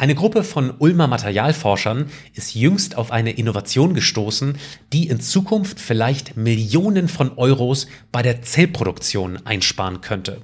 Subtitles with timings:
[0.00, 4.56] Eine Gruppe von Ulmer Materialforschern ist jüngst auf eine Innovation gestoßen,
[4.92, 10.42] die in Zukunft vielleicht Millionen von Euros bei der Zellproduktion einsparen könnte.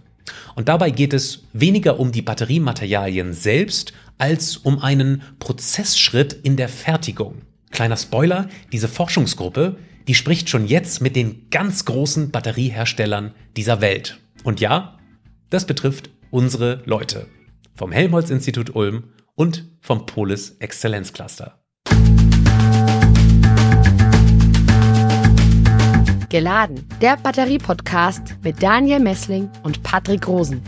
[0.56, 6.68] Und dabei geht es weniger um die Batteriematerialien selbst als um einen Prozessschritt in der
[6.68, 7.43] Fertigung.
[7.71, 9.77] Kleiner Spoiler, diese Forschungsgruppe,
[10.09, 14.18] die spricht schon jetzt mit den ganz großen Batterieherstellern dieser Welt.
[14.43, 14.98] Und ja,
[15.50, 17.29] das betrifft unsere Leute
[17.77, 19.05] vom Helmholtz-Institut Ulm
[19.35, 21.61] und vom Polis Exzellenzcluster.
[26.29, 30.62] Geladen, der Batterie-Podcast mit Daniel Messling und Patrick Rosen.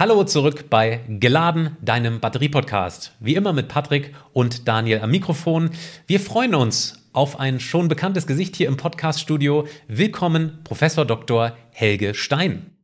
[0.00, 3.14] Hallo zurück bei Geladen, deinem Batterie-Podcast.
[3.20, 5.72] Wie immer mit Patrick und Daniel am Mikrofon.
[6.06, 9.66] Wir freuen uns auf ein schon bekanntes Gesicht hier im Podcast-Studio.
[9.88, 11.54] Willkommen, Professor Dr.
[11.72, 12.78] Helge Stein.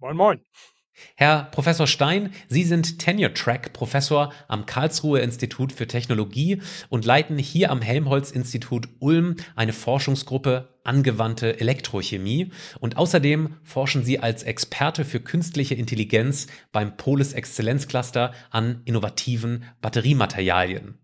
[0.00, 0.40] Moin, moin.
[1.16, 7.82] Herr Professor Stein, Sie sind Tenure-Track-Professor am Karlsruhe Institut für Technologie und leiten hier am
[7.82, 12.50] Helmholtz-Institut Ulm eine Forschungsgruppe angewandte Elektrochemie.
[12.80, 20.98] Und außerdem forschen Sie als Experte für künstliche Intelligenz beim Polis Exzellenzcluster an innovativen Batteriematerialien.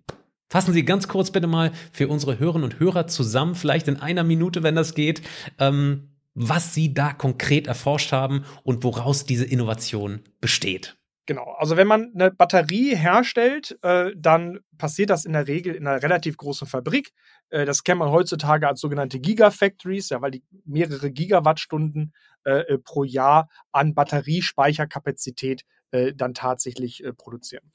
[0.47, 4.23] Fassen Sie ganz kurz bitte mal für unsere Hörerinnen und Hörer zusammen, vielleicht in einer
[4.23, 5.21] Minute, wenn das geht,
[5.59, 10.97] ähm, was Sie da konkret erforscht haben und woraus diese Innovation besteht.
[11.27, 15.85] Genau, also wenn man eine Batterie herstellt, äh, dann passiert das in der Regel in
[15.85, 17.13] einer relativ großen Fabrik.
[17.51, 22.77] Äh, das kennt man heutzutage als sogenannte Gigafactories, ja, weil die mehrere Gigawattstunden äh, äh
[22.79, 27.69] pro Jahr an Batteriespeicherkapazität äh, dann tatsächlich äh, produzieren.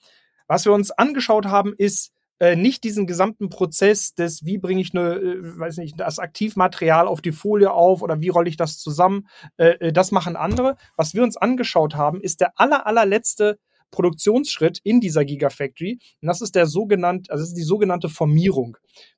[0.48, 4.94] Was wir uns angeschaut haben, ist äh, nicht diesen gesamten Prozess des, wie bringe ich
[4.94, 8.78] eine, äh, weiß nicht, das Aktivmaterial auf die Folie auf oder wie rolle ich das
[8.78, 9.26] zusammen.
[9.56, 10.76] Äh, das machen andere.
[10.96, 13.58] Was wir uns angeschaut haben, ist der aller, allerletzte
[13.90, 15.98] Produktionsschritt in dieser Gigafactory.
[16.20, 18.76] Und das ist der sogenannte, also das ist die sogenannte Formierung.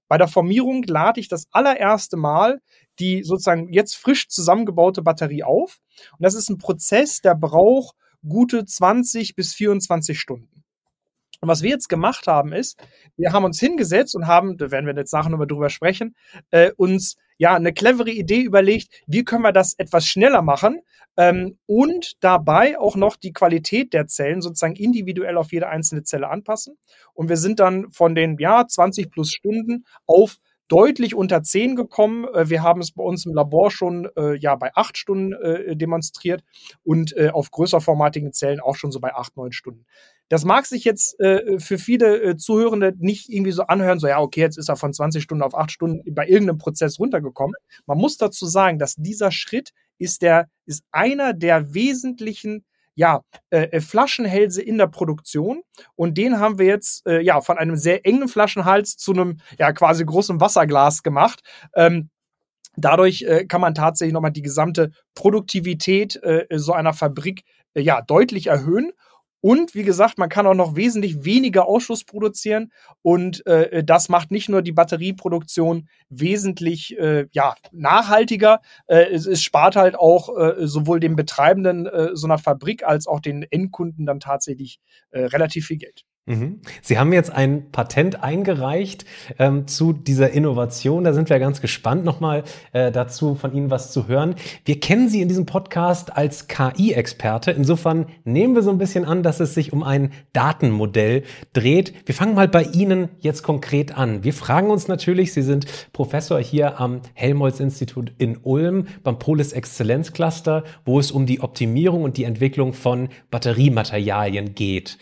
[0.08, 2.60] Bei der Formierung lade ich das allererste Mal
[2.98, 5.78] die sozusagen jetzt frisch zusammengebaute Batterie auf.
[6.12, 7.94] Und das ist ein Prozess, der braucht
[8.26, 10.57] gute 20 bis 24 Stunden.
[11.40, 12.78] Und was wir jetzt gemacht haben, ist,
[13.16, 16.16] wir haben uns hingesetzt und haben, da werden wir jetzt nachher nochmal drüber sprechen,
[16.50, 20.80] äh, uns ja eine clevere Idee überlegt, wie können wir das etwas schneller machen
[21.16, 26.28] ähm, und dabei auch noch die Qualität der Zellen sozusagen individuell auf jede einzelne Zelle
[26.28, 26.76] anpassen.
[27.14, 30.38] Und wir sind dann von den ja 20 plus Stunden auf
[30.68, 32.26] deutlich unter 10 gekommen.
[32.34, 35.76] Äh, wir haben es bei uns im Labor schon äh, ja bei 8 Stunden äh,
[35.76, 36.42] demonstriert
[36.84, 39.86] und äh, auf größerformatigen Zellen auch schon so bei 8, 9 Stunden.
[40.28, 44.20] Das mag sich jetzt äh, für viele äh, Zuhörende nicht irgendwie so anhören, so ja,
[44.20, 47.54] okay, jetzt ist er von 20 Stunden auf 8 Stunden bei irgendeinem Prozess runtergekommen.
[47.86, 52.64] Man muss dazu sagen, dass dieser Schritt ist der, ist einer der wesentlichen
[52.98, 55.62] ja, äh, äh, Flaschenhälse in der Produktion.
[55.94, 59.72] Und den haben wir jetzt äh, ja von einem sehr engen Flaschenhals zu einem ja
[59.72, 61.42] quasi großen Wasserglas gemacht.
[61.76, 62.10] Ähm,
[62.76, 67.44] dadurch äh, kann man tatsächlich nochmal die gesamte Produktivität äh, so einer Fabrik
[67.74, 68.90] äh, ja deutlich erhöhen.
[69.40, 72.72] Und wie gesagt, man kann auch noch wesentlich weniger Ausschuss produzieren.
[73.02, 79.42] Und äh, das macht nicht nur die Batterieproduktion wesentlich äh, ja, nachhaltiger, äh, es, es
[79.42, 84.06] spart halt auch äh, sowohl dem Betreibenden äh, so einer Fabrik als auch den Endkunden
[84.06, 84.80] dann tatsächlich
[85.10, 86.04] äh, relativ viel Geld.
[86.28, 86.60] Mhm.
[86.82, 89.06] Sie haben jetzt ein Patent eingereicht
[89.38, 91.04] ähm, zu dieser Innovation.
[91.04, 94.34] Da sind wir ganz gespannt, nochmal äh, dazu von Ihnen was zu hören.
[94.66, 97.50] Wir kennen Sie in diesem Podcast als KI-Experte.
[97.50, 101.22] Insofern nehmen wir so ein bisschen an, dass es sich um ein Datenmodell
[101.54, 101.94] dreht.
[102.04, 104.22] Wir fangen mal bei Ihnen jetzt konkret an.
[104.22, 105.64] Wir fragen uns natürlich, Sie sind
[105.94, 112.02] Professor hier am Helmholtz-Institut in Ulm beim Polis Exzellenz Cluster, wo es um die Optimierung
[112.02, 114.98] und die Entwicklung von Batteriematerialien geht.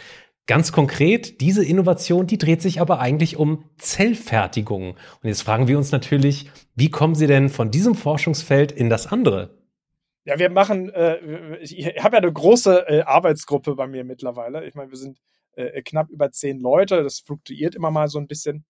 [0.47, 4.91] Ganz konkret, diese Innovation, die dreht sich aber eigentlich um Zellfertigung.
[4.91, 9.09] Und jetzt fragen wir uns natürlich, wie kommen Sie denn von diesem Forschungsfeld in das
[9.09, 9.59] andere?
[10.25, 14.67] Ja, wir machen, äh, ich habe ja eine große äh, Arbeitsgruppe bei mir mittlerweile.
[14.67, 15.19] Ich meine, wir sind
[15.53, 18.65] äh, knapp über zehn Leute, das fluktuiert immer mal so ein bisschen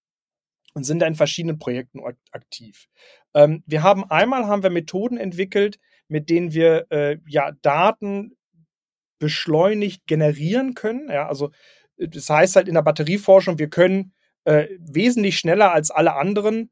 [0.75, 2.01] und sind da in verschiedenen Projekten
[2.31, 2.89] aktiv.
[3.35, 8.37] Ähm, wir haben einmal haben wir Methoden entwickelt, mit denen wir äh, ja Daten
[9.19, 11.09] beschleunigt generieren können.
[11.11, 11.51] Ja, also
[11.97, 14.13] das heißt halt in der Batterieforschung, wir können
[14.45, 16.71] äh, wesentlich schneller als alle anderen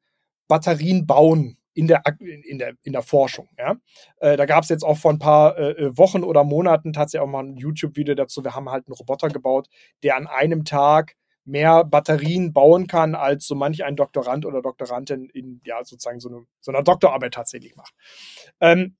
[0.49, 3.49] Batterien bauen in der, in der, in der Forschung.
[3.58, 3.76] Ja?
[4.19, 7.26] Äh, da gab es jetzt auch vor ein paar äh, äh, Wochen oder Monaten tatsächlich
[7.26, 8.44] auch mal ein YouTube-Video dazu.
[8.44, 9.69] Wir haben halt einen Roboter gebaut,
[10.02, 15.29] der an einem Tag mehr Batterien bauen kann, als so manch ein Doktorand oder Doktorandin
[15.29, 17.93] in ja sozusagen so, eine, so einer Doktorarbeit tatsächlich macht.
[18.61, 18.97] Ähm,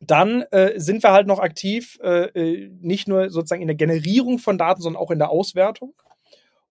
[0.00, 4.38] dann äh, sind wir halt noch aktiv, äh, äh, nicht nur sozusagen in der Generierung
[4.38, 5.94] von Daten, sondern auch in der Auswertung.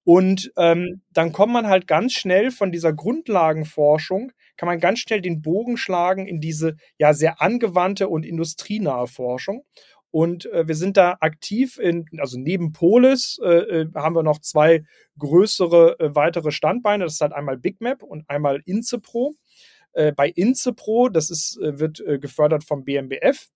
[0.04, 5.22] Und ähm, dann kommt man halt ganz schnell von dieser Grundlagenforschung, kann man ganz schnell
[5.22, 9.64] den Bogen schlagen in diese ja sehr angewandte und industrienahe Forschung.
[10.12, 14.40] Und äh, wir sind da aktiv in, also neben Polis äh, äh haben wir noch
[14.40, 14.84] zwei
[15.20, 17.04] größere äh, weitere Standbeine.
[17.04, 19.36] Das ist halt einmal BigMap und einmal Incepro.
[20.00, 23.50] Äh, bei Incepro, das ist, äh, wird äh, gefördert vom BMBF.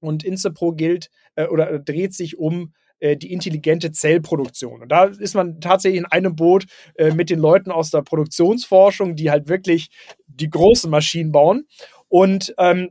[0.00, 2.74] Und Incepro gilt äh, oder dreht sich um
[3.04, 4.80] die intelligente Zellproduktion.
[4.80, 9.16] Und da ist man tatsächlich in einem Boot äh, mit den Leuten aus der Produktionsforschung,
[9.16, 9.88] die halt wirklich
[10.28, 11.66] die großen Maschinen bauen.
[12.06, 12.90] Und ähm,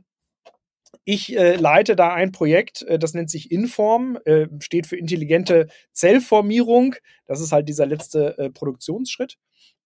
[1.06, 4.18] ich äh, leite da ein Projekt, äh, das nennt sich Inform,
[4.58, 6.94] steht für intelligente Zellformierung.
[7.24, 9.38] Das ist halt dieser letzte Produktionsschritt.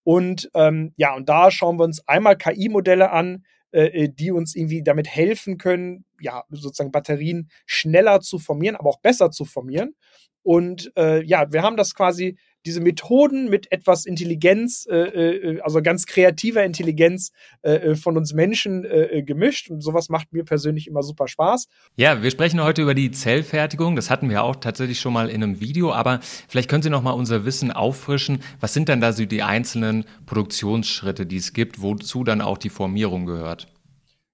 [0.06, 4.54] Und ähm, ja, und da schauen wir uns einmal KI-Modelle an, äh, äh, die uns
[4.54, 9.96] irgendwie damit helfen können, ja, sozusagen Batterien schneller zu formieren, aber auch besser zu formieren.
[10.44, 15.80] Und äh, ja, wir haben das quasi diese Methoden mit etwas Intelligenz, äh, äh, also
[15.80, 17.30] ganz kreativer Intelligenz
[17.62, 19.70] äh, äh von uns Menschen äh, äh, gemischt.
[19.70, 21.68] Und sowas macht mir persönlich immer super Spaß.
[21.96, 23.94] Ja, wir sprechen heute über die Zellfertigung.
[23.96, 25.92] Das hatten wir auch tatsächlich schon mal in einem Video.
[25.92, 28.40] Aber vielleicht können Sie noch mal unser Wissen auffrischen.
[28.60, 32.70] Was sind dann da so die einzelnen Produktionsschritte, die es gibt, wozu dann auch die
[32.70, 33.68] Formierung gehört?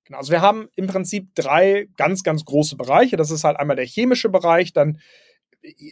[0.05, 3.17] Genau, also wir haben im Prinzip drei ganz, ganz große Bereiche.
[3.17, 4.99] Das ist halt einmal der chemische Bereich, dann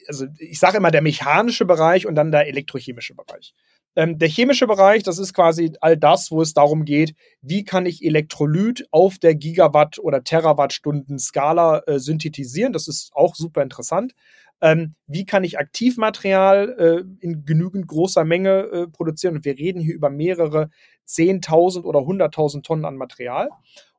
[0.08, 3.54] also ich sage immer der mechanische Bereich und dann der elektrochemische Bereich.
[3.96, 7.86] Ähm, der chemische Bereich, das ist quasi all das, wo es darum geht, wie kann
[7.86, 12.72] ich Elektrolyt auf der Gigawatt- oder Terawattstunden-Skala äh, synthetisieren.
[12.72, 14.14] Das ist auch super interessant.
[14.62, 19.36] Ähm, wie kann ich Aktivmaterial äh, in genügend großer Menge äh, produzieren?
[19.36, 20.70] Und wir reden hier über mehrere
[21.08, 23.48] 10.000 oder 100.000 Tonnen an Material.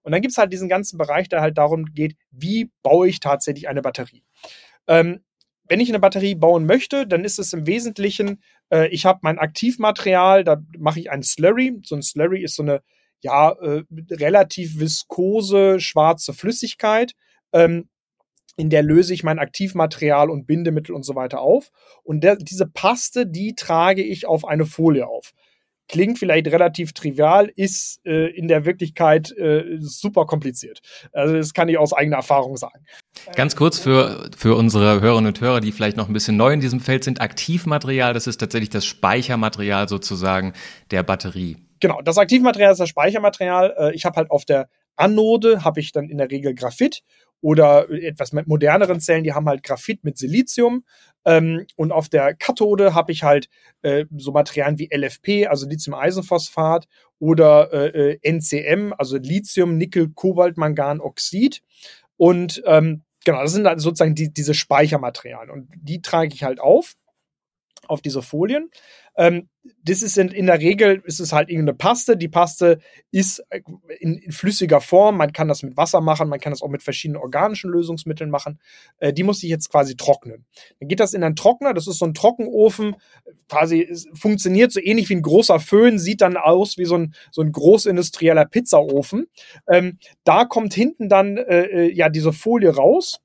[0.03, 3.19] Und dann gibt es halt diesen ganzen Bereich, der halt darum geht, wie baue ich
[3.19, 4.23] tatsächlich eine Batterie.
[4.87, 5.21] Ähm,
[5.71, 9.39] wenn ich eine Batterie bauen möchte, dann ist es im Wesentlichen, äh, ich habe mein
[9.39, 11.79] Aktivmaterial, da mache ich ein Slurry.
[11.85, 12.81] So ein Slurry ist so eine
[13.21, 17.13] ja äh, relativ viskose schwarze Flüssigkeit.
[17.53, 17.87] Ähm,
[18.57, 21.71] in der löse ich mein Aktivmaterial und Bindemittel und so weiter auf.
[22.03, 25.31] Und der, diese Paste, die trage ich auf eine Folie auf
[25.91, 30.79] klingt vielleicht relativ trivial, ist äh, in der Wirklichkeit äh, super kompliziert.
[31.11, 32.85] Also das kann ich aus eigener Erfahrung sagen.
[33.35, 36.59] Ganz kurz für, für unsere Hörerinnen und Hörer, die vielleicht noch ein bisschen neu in
[36.59, 40.53] diesem Feld sind, Aktivmaterial, das ist tatsächlich das Speichermaterial sozusagen
[40.91, 41.57] der Batterie.
[41.79, 43.73] Genau, das Aktivmaterial ist das Speichermaterial.
[43.77, 47.01] Äh, ich habe halt auf der Anode habe ich dann in der Regel Graphit
[47.41, 50.83] oder etwas mit moderneren Zellen, die haben halt Graphit mit Silizium.
[51.25, 53.49] Ähm, und auf der Kathode habe ich halt
[53.81, 56.87] äh, so Materialien wie LFP, also Lithium-Eisenphosphat
[57.19, 61.61] oder äh, NCM, also Lithium, Nickel, Kobalt, Mangan, Oxid.
[62.17, 65.51] Und ähm, genau, das sind dann sozusagen die, diese Speichermaterialien.
[65.51, 66.95] Und die trage ich halt auf,
[67.91, 68.69] auf diese Folien.
[69.15, 69.49] Ähm,
[69.83, 72.17] das ist in, der Regel ist es halt irgendeine Paste.
[72.17, 72.79] Die Paste
[73.11, 73.61] ist äh,
[73.99, 75.17] in, in, flüssiger Form.
[75.17, 78.59] Man kann das mit Wasser machen, man kann das auch mit verschiedenen organischen Lösungsmitteln machen.
[78.97, 80.45] Äh, die muss ich jetzt quasi trocknen.
[80.79, 81.73] Dann geht das in einen Trockner.
[81.73, 82.95] Das ist so ein Trockenofen.
[83.49, 87.41] Quasi funktioniert so ähnlich wie ein großer Föhn, sieht dann aus wie so ein, so
[87.41, 89.27] ein großindustrieller Pizzaofen.
[89.69, 93.19] Ähm, da kommt hinten dann äh, äh ja diese Folie raus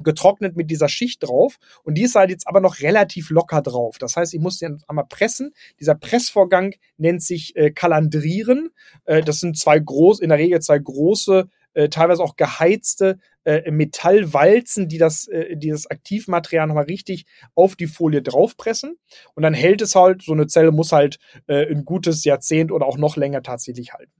[0.00, 1.58] getrocknet mit dieser Schicht drauf.
[1.82, 3.98] Und die ist halt jetzt aber noch relativ locker drauf.
[3.98, 5.52] Das heißt, ich muss die einmal pressen.
[5.80, 8.70] Dieser Pressvorgang nennt sich äh, Kalandrieren.
[9.04, 13.70] Äh, das sind zwei groß, in der Regel zwei große, äh, teilweise auch geheizte äh,
[13.70, 18.98] Metallwalzen, die das, äh, die das Aktivmaterial nochmal richtig auf die Folie draufpressen.
[19.34, 22.86] Und dann hält es halt, so eine Zelle muss halt äh, ein gutes Jahrzehnt oder
[22.86, 24.17] auch noch länger tatsächlich halten.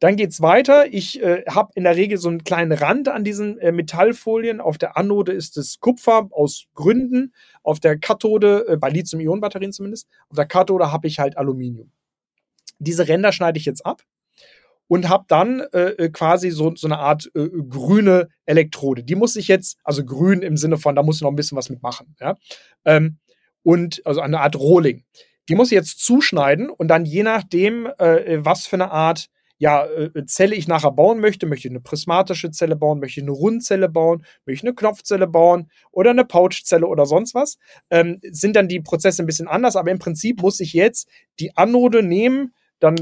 [0.00, 0.92] Dann geht's weiter.
[0.92, 4.60] Ich äh, habe in der Regel so einen kleinen Rand an diesen äh, Metallfolien.
[4.60, 7.32] Auf der Anode ist es Kupfer aus Gründen.
[7.62, 11.90] Auf der Kathode, äh, bei Lithium-Ionen-Batterien zumindest, auf der Kathode habe ich halt Aluminium.
[12.78, 14.02] Diese Ränder schneide ich jetzt ab
[14.88, 19.02] und habe dann äh, äh, quasi so, so eine Art äh, grüne Elektrode.
[19.02, 21.56] Die muss ich jetzt, also grün im Sinne von, da muss ich noch ein bisschen
[21.56, 22.14] was mitmachen.
[22.20, 22.36] Ja?
[22.84, 23.18] Ähm,
[23.62, 25.04] und also eine Art Rohling.
[25.48, 29.86] Die muss ich jetzt zuschneiden und dann je nachdem, äh, was für eine Art ja,
[29.86, 33.32] äh, Zelle ich nachher bauen möchte, möchte ich eine prismatische Zelle bauen, möchte ich eine
[33.32, 37.58] Rundzelle bauen, möchte ich eine Knopfzelle bauen oder eine Pouchzelle oder sonst was,
[37.90, 41.08] ähm, sind dann die Prozesse ein bisschen anders, aber im Prinzip muss ich jetzt
[41.38, 42.96] die Anode nehmen, dann,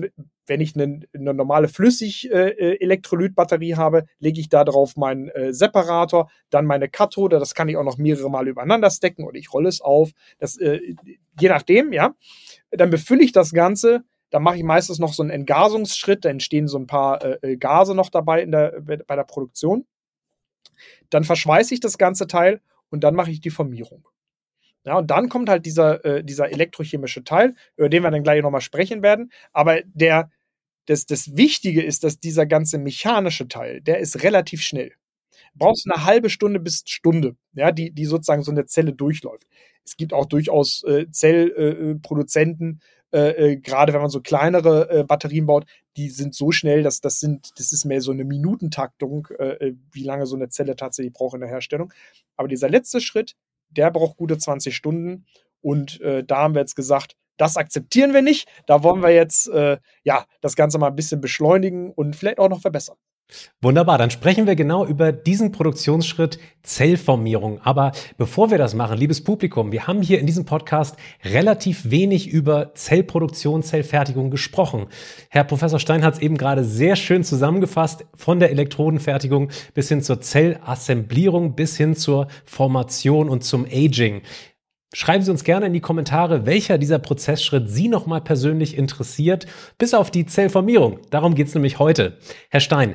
[0.47, 5.55] wenn ich eine, eine normale Flüssig-Elektrolytbatterie äh, äh habe, lege ich da drauf meinen äh,
[5.55, 9.53] Separator, dann meine Kathode, das kann ich auch noch mehrere Mal übereinander stecken oder ich
[9.53, 10.81] rolle es auf, das, äh,
[11.41, 12.15] je nachdem, ja.
[12.71, 16.67] Dann befülle ich das Ganze da mache ich meistens noch so einen Entgasungsschritt, da entstehen
[16.67, 19.87] so ein paar äh, äh Gase noch dabei der, bei der Produktion.
[21.11, 24.09] Dann verschweiße ich das ganze Teil und dann mache ich die Formierung.
[24.85, 28.43] Ja, und dann kommt halt dieser, äh, dieser elektrochemische Teil, über den wir dann gleich
[28.43, 29.31] nochmal sprechen werden.
[29.53, 30.31] Aber der,
[30.87, 34.93] das, das Wichtige ist, dass dieser ganze mechanische Teil, der ist relativ schnell.
[35.55, 39.47] Brauchst eine halbe Stunde bis Stunde, ja, die, die sozusagen so eine Zelle durchläuft.
[39.85, 42.81] Es gibt auch durchaus äh, Zellproduzenten,
[43.13, 45.67] äh, äh, gerade wenn man so kleinere äh, Batterien baut,
[45.97, 49.77] die sind so schnell, dass das sind, das ist mehr so eine Minutentaktung, äh, äh,
[49.93, 51.93] wie lange so eine Zelle tatsächlich braucht in der Herstellung.
[52.37, 53.35] Aber dieser letzte Schritt,
[53.69, 55.27] der braucht gute 20 Stunden.
[55.61, 58.49] Und da haben wir jetzt gesagt, das akzeptieren wir nicht.
[58.67, 59.49] Da wollen wir jetzt
[60.03, 62.97] ja das Ganze mal ein bisschen beschleunigen und vielleicht auch noch verbessern.
[63.61, 67.61] Wunderbar, dann sprechen wir genau über diesen Produktionsschritt Zellformierung.
[67.63, 72.29] Aber bevor wir das machen, liebes Publikum, wir haben hier in diesem Podcast relativ wenig
[72.29, 74.87] über Zellproduktion, Zellfertigung gesprochen.
[75.29, 80.03] Herr Professor Stein hat es eben gerade sehr schön zusammengefasst, von der Elektrodenfertigung bis hin
[80.03, 84.23] zur Zellassemblierung, bis hin zur Formation und zum Aging.
[84.95, 89.47] Schreiben Sie uns gerne in die Kommentare, welcher dieser Prozessschritt Sie nochmal persönlich interessiert,
[89.79, 90.99] bis auf die Zellformierung.
[91.09, 92.19] Darum geht es nämlich heute.
[92.51, 92.95] Herr Stein,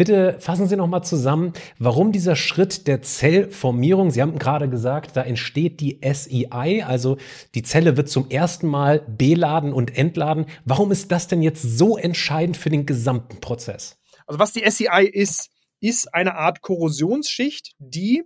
[0.00, 5.20] Bitte fassen Sie nochmal zusammen, warum dieser Schritt der Zellformierung, Sie haben gerade gesagt, da
[5.20, 7.18] entsteht die SEI, also
[7.54, 10.46] die Zelle wird zum ersten Mal beladen und entladen.
[10.64, 14.00] Warum ist das denn jetzt so entscheidend für den gesamten Prozess?
[14.26, 18.22] Also was die SEI ist, ist eine Art Korrosionsschicht, die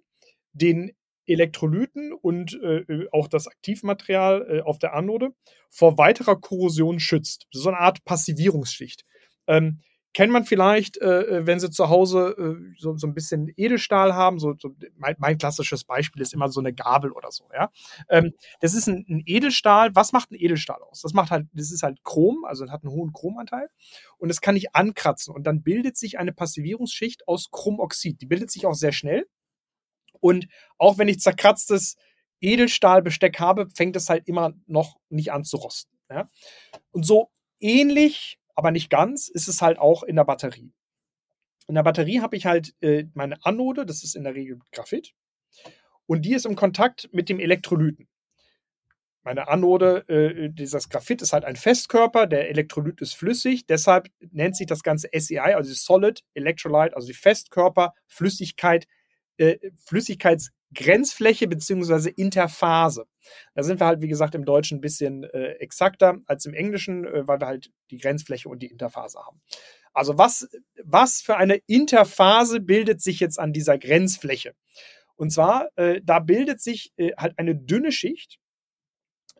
[0.52, 0.92] den
[1.26, 5.30] Elektrolyten und äh, auch das Aktivmaterial äh, auf der Anode
[5.70, 7.48] vor weiterer Korrosion schützt.
[7.50, 9.04] So eine Art Passivierungsschicht.
[9.48, 9.80] Ähm,
[10.14, 14.14] kennt man vielleicht, äh, äh, wenn sie zu Hause äh, so, so ein bisschen Edelstahl
[14.14, 14.38] haben.
[14.38, 17.48] So, so mein, mein, klassisches Beispiel ist immer so eine Gabel oder so.
[17.52, 17.70] Ja,
[18.08, 19.94] ähm, das ist ein, ein, Edelstahl.
[19.94, 21.02] Was macht ein Edelstahl aus?
[21.02, 23.68] Das macht halt, das ist halt Chrom, also hat einen hohen Chromanteil
[24.16, 28.20] und das kann ich ankratzen und dann bildet sich eine Passivierungsschicht aus Chromoxid.
[28.22, 29.26] Die bildet sich auch sehr schnell
[30.20, 30.46] und
[30.78, 31.96] auch wenn ich zerkratztes
[32.40, 35.98] Edelstahlbesteck habe, fängt es halt immer noch nicht an zu rosten.
[36.08, 36.30] Ja?
[36.92, 40.72] Und so ähnlich aber nicht ganz, ist es halt auch in der Batterie.
[41.66, 45.14] In der Batterie habe ich halt äh, meine Anode, das ist in der Regel Graphit,
[46.06, 48.08] und die ist im Kontakt mit dem Elektrolyten.
[49.22, 54.54] Meine Anode, äh, dieses Graphit ist halt ein Festkörper, der Elektrolyt ist flüssig, deshalb nennt
[54.54, 58.86] sich das Ganze SEI, also Solid Electrolyte, also die Festkörper, Flüssigkeit,
[59.38, 59.56] äh,
[59.86, 63.06] Flüssigkeits Grenzfläche beziehungsweise Interphase.
[63.54, 67.04] Da sind wir halt, wie gesagt, im Deutschen ein bisschen äh, exakter als im Englischen,
[67.04, 69.40] äh, weil wir halt die Grenzfläche und die Interphase haben.
[69.92, 70.48] Also was,
[70.82, 74.54] was für eine Interphase bildet sich jetzt an dieser Grenzfläche?
[75.16, 78.38] Und zwar, äh, da bildet sich äh, halt eine dünne Schicht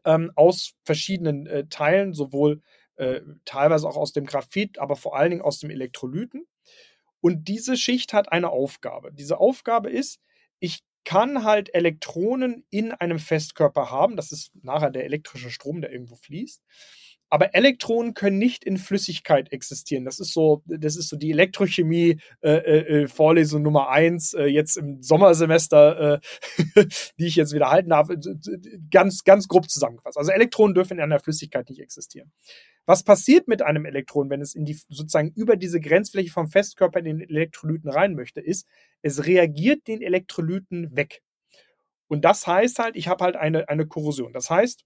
[0.05, 2.63] ähm, aus verschiedenen äh, Teilen, sowohl
[2.97, 6.47] äh, teilweise auch aus dem Graphit, aber vor allen Dingen aus dem Elektrolyten.
[7.21, 9.13] Und diese Schicht hat eine Aufgabe.
[9.13, 10.21] Diese Aufgabe ist,
[10.61, 14.17] ich kann halt Elektronen in einem Festkörper haben.
[14.17, 16.63] Das ist nachher der elektrische Strom, der irgendwo fließt.
[17.35, 20.05] Aber Elektronen können nicht in Flüssigkeit existieren.
[20.05, 24.45] Das ist so, das ist so die Elektrochemie äh, äh, äh Vorlesung Nummer eins äh,
[24.45, 26.85] jetzt im Sommersemester, äh,
[27.19, 28.09] die ich jetzt wieder halten darf.
[28.89, 30.17] Ganz, ganz grob zusammengefasst.
[30.17, 32.31] Also Elektronen dürfen in einer Flüssigkeit nicht existieren.
[32.87, 37.01] Was passiert mit einem Elektron, wenn es in die sozusagen über diese Grenzfläche vom Festkörper
[37.01, 38.65] in den Elektrolyten rein möchte, ist,
[39.03, 41.21] es reagiert den Elektrolyten weg.
[42.07, 44.33] Und das heißt halt, ich habe halt eine, eine Korrosion.
[44.33, 44.85] Das heißt,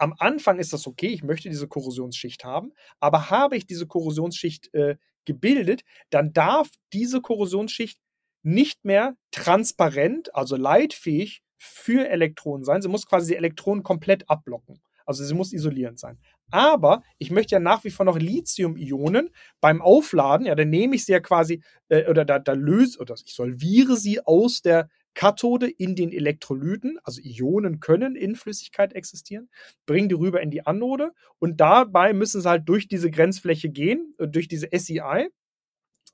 [0.00, 4.72] am Anfang ist das okay, ich möchte diese Korrosionsschicht haben, aber habe ich diese Korrosionsschicht
[4.74, 8.00] äh, gebildet, dann darf diese Korrosionsschicht
[8.42, 12.80] nicht mehr transparent, also leitfähig für Elektronen sein.
[12.80, 14.80] Sie muss quasi die Elektronen komplett abblocken.
[15.04, 16.18] Also sie muss isolierend sein.
[16.50, 19.30] Aber ich möchte ja nach wie vor noch Lithium-Ionen
[19.60, 23.14] beim Aufladen, ja, dann nehme ich sie ja quasi, äh, oder da, da löse, oder
[23.24, 29.48] ich solviere sie aus der Kathode in den Elektrolyten, also Ionen können in Flüssigkeit existieren,
[29.86, 34.14] bringen die rüber in die Anode und dabei müssen sie halt durch diese Grenzfläche gehen,
[34.18, 35.28] äh, durch diese SEI,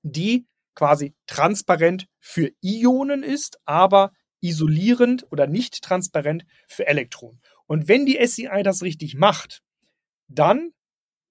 [0.03, 7.41] die quasi transparent für Ionen ist, aber isolierend oder nicht transparent für Elektronen.
[7.67, 9.63] Und wenn die SEI das richtig macht,
[10.29, 10.73] dann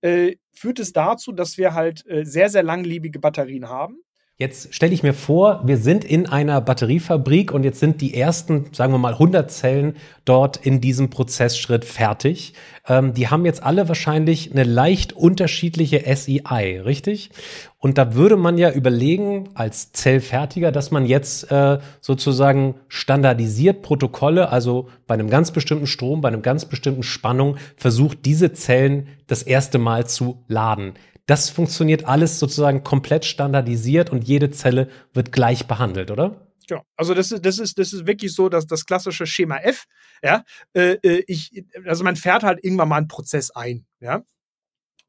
[0.02, 4.00] äh, führt es dazu, dass wir halt äh, sehr, sehr langlebige Batterien haben.
[4.38, 8.66] Jetzt stelle ich mir vor, wir sind in einer Batteriefabrik und jetzt sind die ersten,
[8.74, 12.54] sagen wir mal, 100 Zellen dort in diesem Prozessschritt fertig.
[12.86, 17.30] Ähm, die haben jetzt alle wahrscheinlich eine leicht unterschiedliche SEI, richtig?
[17.78, 24.50] Und da würde man ja überlegen, als Zellfertiger, dass man jetzt äh, sozusagen standardisiert Protokolle,
[24.50, 29.44] also bei einem ganz bestimmten Strom, bei einem ganz bestimmten Spannung, versucht, diese Zellen das
[29.44, 30.96] erste Mal zu laden.
[31.26, 36.46] Das funktioniert alles sozusagen komplett standardisiert und jede Zelle wird gleich behandelt, oder?
[36.68, 36.84] Genau.
[36.96, 39.86] Also das ist, das ist, das ist wirklich so, dass das klassische Schema F,
[40.24, 44.24] ja, äh, äh, ich, also man fährt halt irgendwann mal einen Prozess ein, ja.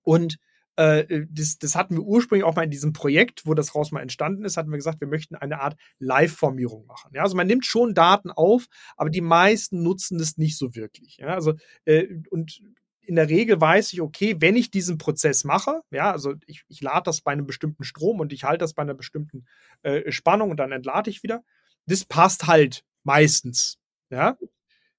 [0.03, 0.39] Und
[0.77, 4.03] äh, das, das hatten wir ursprünglich auch mal in diesem Projekt, wo das raus mal
[4.03, 7.13] entstanden ist, hatten wir gesagt, wir möchten eine Art Live-Formierung machen.
[7.15, 11.17] Ja, also man nimmt schon Daten auf, aber die meisten nutzen das nicht so wirklich.
[11.17, 11.55] Ja, also
[11.87, 12.61] äh, und
[13.07, 16.81] in der Regel weiß ich, okay, wenn ich diesen Prozess mache, ja, also ich, ich
[16.81, 19.47] lade das bei einem bestimmten Strom und ich halte das bei einer bestimmten
[19.83, 21.45] äh, Spannung und dann entlade ich wieder.
[21.87, 23.79] Das passt halt meistens,
[24.11, 24.37] ja.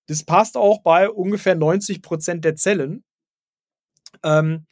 [0.08, 3.04] Das passt auch bei ungefähr 90 Prozent der Zellen.
[4.24, 4.66] Ähm,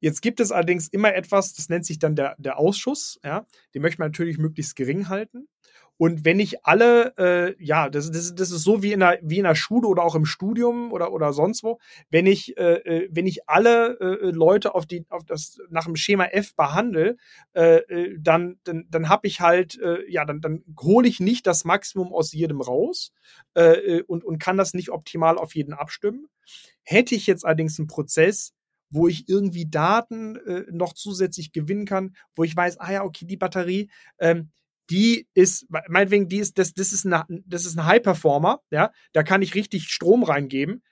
[0.00, 3.46] jetzt gibt es allerdings immer etwas, das nennt sich dann der, der Ausschuss, ja.
[3.74, 5.48] Den möchte man natürlich möglichst gering halten.
[5.98, 9.38] Und wenn ich alle, äh, ja, das, das, das ist so wie in, der, wie
[9.38, 13.08] in der Schule oder auch im Studium oder, oder sonst wo, wenn ich, äh, äh
[13.10, 17.16] wenn ich alle äh, Leute auf die, auf das, nach dem Schema F behandle,
[17.52, 21.48] äh, äh, dann, dann, dann habe ich halt, äh, ja, dann, dann hole ich nicht
[21.48, 23.12] das Maximum aus jedem raus
[23.54, 26.28] äh, und, und kann das nicht optimal auf jeden abstimmen.
[26.84, 28.54] Hätte ich jetzt allerdings einen Prozess,
[28.90, 33.26] wo ich irgendwie Daten äh, noch zusätzlich gewinnen kann, wo ich weiß, ah ja, okay,
[33.26, 34.50] die Batterie, ähm,
[34.90, 39.22] die ist, meinetwegen, die ist, das, das ist ein, das ist ein High-Performer, ja, da
[39.22, 40.82] kann ich richtig Strom reingeben.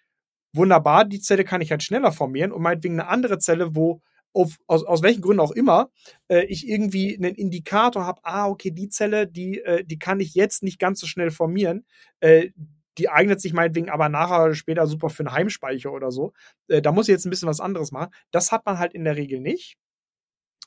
[0.53, 4.03] Wunderbar, die Zelle kann ich halt schneller formieren und meinetwegen eine andere Zelle, wo
[4.37, 5.90] auf, aus, aus welchen Gründen auch immer,
[6.29, 10.35] äh, ich irgendwie einen Indikator habe, ah, okay, die Zelle, die, äh, die kann ich
[10.35, 11.87] jetzt nicht ganz so schnell formieren.
[12.20, 12.51] Äh,
[12.98, 16.32] die eignet sich meinetwegen aber nachher oder später super für einen Heimspeicher oder so.
[16.68, 18.12] Äh, da muss ich jetzt ein bisschen was anderes machen.
[18.30, 19.76] Das hat man halt in der Regel nicht,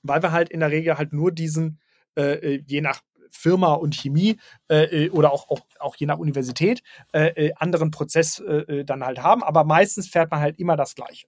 [0.04, 1.80] weil wir halt in der Regel halt nur diesen,
[2.16, 4.40] äh, äh je nach Firma und Chemie
[4.70, 6.82] äh, äh, oder auch, auch, auch je nach Universität
[7.14, 9.44] äh, äh anderen Prozess äh, dann halt haben.
[9.44, 11.28] Aber meistens fährt man halt immer das Gleiche.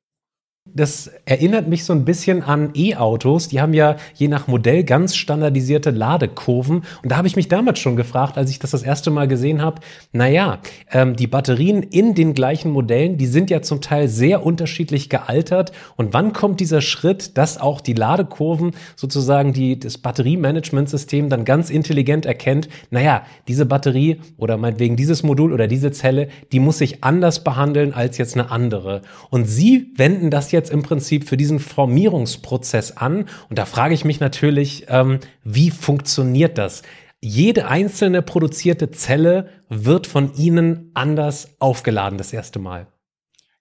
[0.65, 3.47] Das erinnert mich so ein bisschen an E-Autos.
[3.47, 6.83] Die haben ja je nach Modell ganz standardisierte Ladekurven.
[7.01, 9.63] Und da habe ich mich damals schon gefragt, als ich das das erste Mal gesehen
[9.63, 9.81] habe,
[10.13, 10.59] naja,
[10.91, 15.71] ähm, die Batterien in den gleichen Modellen, die sind ja zum Teil sehr unterschiedlich gealtert.
[15.95, 21.71] Und wann kommt dieser Schritt, dass auch die Ladekurven sozusagen die, das Batteriemanagementsystem dann ganz
[21.71, 27.03] intelligent erkennt, naja, diese Batterie oder meinetwegen dieses Modul oder diese Zelle, die muss sich
[27.03, 29.01] anders behandeln als jetzt eine andere.
[29.31, 33.27] Und sie wenden das jetzt im Prinzip für diesen Formierungsprozess an.
[33.49, 36.83] Und da frage ich mich natürlich, ähm, wie funktioniert das?
[37.21, 42.87] Jede einzelne produzierte Zelle wird von Ihnen anders aufgeladen das erste Mal.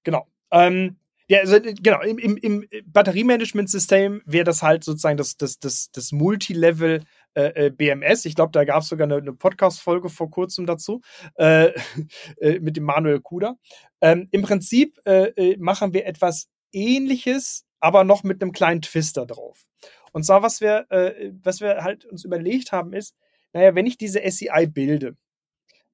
[0.02, 0.26] Genau.
[0.50, 0.96] Ähm,
[1.30, 6.10] ja, also, genau, im, im, im Batteriemanagementsystem wäre das halt sozusagen das, das, das, das
[6.10, 8.24] Multilevel äh, äh BMS.
[8.24, 11.02] Ich glaube, da gab es sogar eine, eine Podcast-Folge vor kurzem dazu
[11.36, 11.70] äh,
[12.40, 13.56] äh, mit dem Manuel Kuder.
[14.00, 14.98] Ähm, Im Prinzip
[15.58, 19.66] machen wir etwas ähnliches, aber noch mit einem kleinen Twister drauf.
[20.12, 23.14] Und zwar, was wir, äh, was wir halt uns überlegt haben, ist,
[23.52, 25.16] naja, wenn ich diese SEI bilde,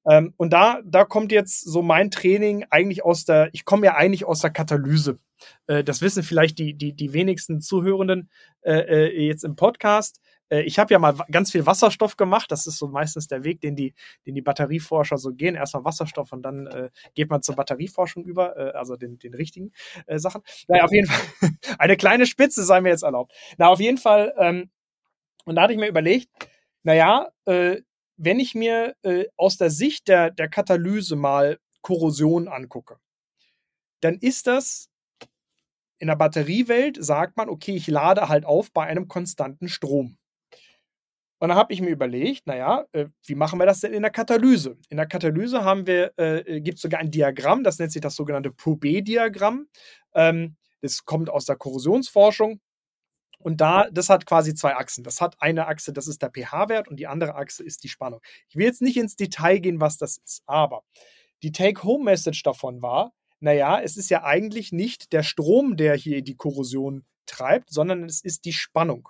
[0.09, 3.97] ähm, und da, da kommt jetzt so mein Training eigentlich aus der, ich komme ja
[3.97, 5.19] eigentlich aus der Katalyse.
[5.67, 8.31] Äh, das wissen vielleicht die, die, die wenigsten Zuhörenden
[8.63, 10.21] äh, äh jetzt im Podcast.
[10.49, 12.51] Äh, ich habe ja mal ganz viel Wasserstoff gemacht.
[12.51, 13.95] Das ist so meistens der Weg, den die,
[14.27, 15.55] den die Batterieforscher so gehen.
[15.55, 19.73] Erstmal Wasserstoff und dann äh, geht man zur Batterieforschung über, äh, also den, den richtigen
[20.07, 20.43] äh, Sachen.
[20.69, 23.33] Naja, auf jeden Fall, eine kleine Spitze sei mir jetzt erlaubt.
[23.59, 24.71] Na, auf jeden Fall, ähm,
[25.45, 26.29] und da hatte ich mir überlegt,
[26.83, 27.83] naja, äh,
[28.17, 32.99] wenn ich mir äh, aus der Sicht der, der Katalyse mal Korrosion angucke,
[34.01, 34.89] dann ist das
[35.99, 40.19] in der Batteriewelt, sagt man, okay, ich lade halt auf bei einem konstanten Strom.
[41.39, 44.11] Und dann habe ich mir überlegt, naja, äh, wie machen wir das denn in der
[44.11, 44.79] Katalyse?
[44.89, 48.01] In der Katalyse haben wir, äh, äh gibt es sogar ein Diagramm, das nennt sich
[48.01, 49.69] das sogenannte Pourbet-Diagramm.
[50.15, 52.61] Ähm, das kommt aus der Korrosionsforschung.
[53.39, 55.05] Und da, das hat quasi zwei Achsen.
[55.05, 58.21] Das hat eine Achse, das ist der pH-Wert und die andere Achse ist die Spannung.
[58.49, 60.83] Ich will jetzt nicht ins Detail gehen, was das ist, aber
[61.43, 66.37] die Take-Home-Message davon war, naja, es ist ja eigentlich nicht der Strom, der hier die
[66.37, 69.09] Korrosion treibt, sondern es ist die Spannung.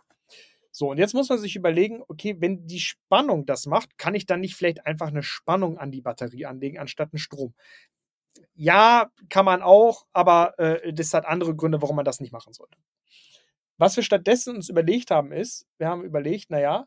[0.76, 4.26] So, und jetzt muss man sich überlegen, okay, wenn die Spannung das macht, kann ich
[4.26, 7.54] dann nicht vielleicht einfach eine Spannung an die Batterie anlegen, anstatt einen Strom?
[8.54, 12.52] Ja, kann man auch, aber äh, das hat andere Gründe, warum man das nicht machen
[12.52, 12.76] sollte.
[13.78, 16.86] Was wir stattdessen uns überlegt haben, ist, wir haben überlegt, naja,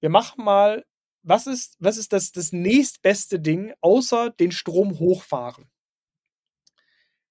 [0.00, 0.84] wir machen mal,
[1.22, 5.70] was ist, was ist das, das nächstbeste Ding, außer den Strom hochfahren?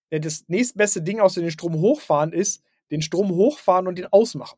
[0.10, 4.58] Das nächstbeste Ding außer den Strom hochfahren ist, den Strom hochfahren und den ausmachen.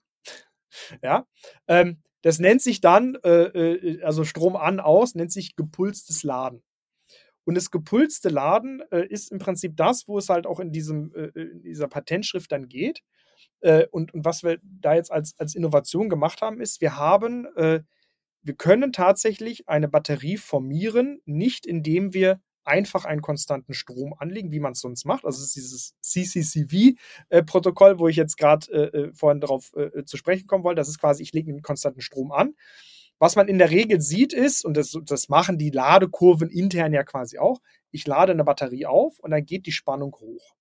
[1.01, 1.25] Ja,
[1.67, 6.63] ähm, das nennt sich dann, äh, äh, also Strom an, aus, nennt sich gepulstes Laden.
[7.45, 11.13] Und das gepulste Laden äh, ist im Prinzip das, wo es halt auch in, diesem,
[11.15, 13.03] äh, äh, in dieser Patentschrift dann geht.
[13.61, 17.47] Äh, und, und was wir da jetzt als, als Innovation gemacht haben, ist, wir haben,
[18.41, 24.59] wir können tatsächlich eine Batterie formieren, nicht indem wir einfach einen konstanten Strom anlegen, wie
[24.59, 25.25] man es sonst macht.
[25.25, 30.03] Also es ist dieses CCCV-Protokoll, äh, wo ich jetzt gerade äh, äh, vorhin darauf äh,
[30.03, 30.79] zu sprechen kommen wollte.
[30.79, 32.55] Das ist quasi, ich lege einen konstanten Strom an.
[33.19, 37.03] Was man in der Regel sieht ist, und das, das machen die Ladekurven intern ja
[37.03, 40.55] quasi auch, ich lade eine Batterie auf und dann geht die Spannung hoch.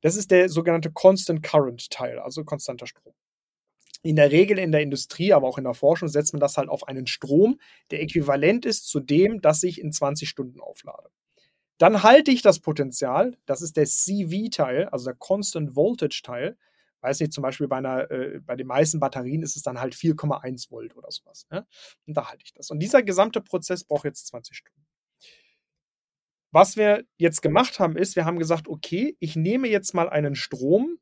[0.00, 3.14] Das ist der sogenannte Constant Current Teil, also konstanter Strom.
[4.02, 6.68] In der Regel in der Industrie, aber auch in der Forschung setzt man das halt
[6.68, 11.08] auf einen Strom, der äquivalent ist zu dem, das ich in 20 Stunden auflade.
[11.82, 16.56] Dann halte ich das Potenzial, das ist der CV-Teil, also der Constant Voltage-Teil.
[17.00, 19.96] Weiß nicht, zum Beispiel bei, einer, äh, bei den meisten Batterien ist es dann halt
[19.96, 21.48] 4,1 Volt oder sowas.
[21.50, 21.66] Ne?
[22.06, 22.70] Und da halte ich das.
[22.70, 24.86] Und dieser gesamte Prozess braucht jetzt 20 Stunden.
[26.52, 30.36] Was wir jetzt gemacht haben, ist, wir haben gesagt, okay, ich nehme jetzt mal einen
[30.36, 31.00] Strom,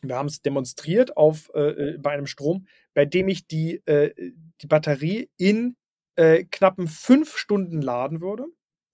[0.00, 1.60] wir haben es demonstriert auf, äh,
[1.90, 4.14] äh, bei einem Strom, bei dem ich die, äh,
[4.62, 5.76] die Batterie in
[6.16, 8.46] äh, knappen fünf Stunden laden würde.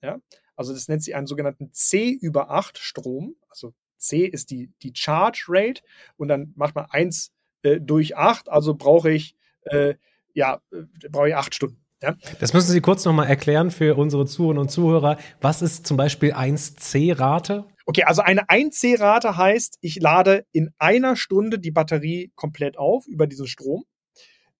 [0.02, 0.18] Ja?
[0.56, 3.36] Also das nennt sich einen sogenannten C über 8 Strom.
[3.48, 5.82] Also C ist die, die Charge Rate
[6.16, 9.94] und dann macht man 1 äh, durch 8, also brauche ich, äh,
[10.34, 11.86] ja, äh, brauche ich 8 Stunden.
[12.02, 12.14] Ja?
[12.40, 15.18] Das müssen Sie kurz nochmal erklären für unsere Zuhörer und Zuhörer.
[15.40, 17.64] Was ist zum Beispiel 1C-Rate?
[17.86, 23.26] Okay, also eine 1C-Rate heißt, ich lade in einer Stunde die Batterie komplett auf über
[23.26, 23.84] diesen Strom.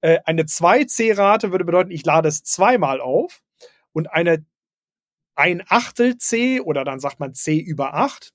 [0.01, 3.43] Äh, eine 2C-Rate würde bedeuten, ich lade es zweimal auf.
[3.93, 4.45] Und eine
[5.37, 8.33] ein Achtel C oder dann sagt man C über 8.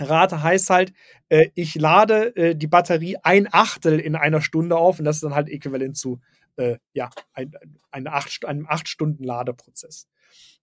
[0.00, 0.92] Rate heißt halt,
[1.28, 5.24] äh, ich lade äh, die Batterie ein Achtel in einer Stunde auf und das ist
[5.24, 6.20] dann halt äquivalent zu
[6.56, 7.52] äh, ja, ein,
[7.90, 10.08] ein acht, einem 8-Stunden-Ladeprozess.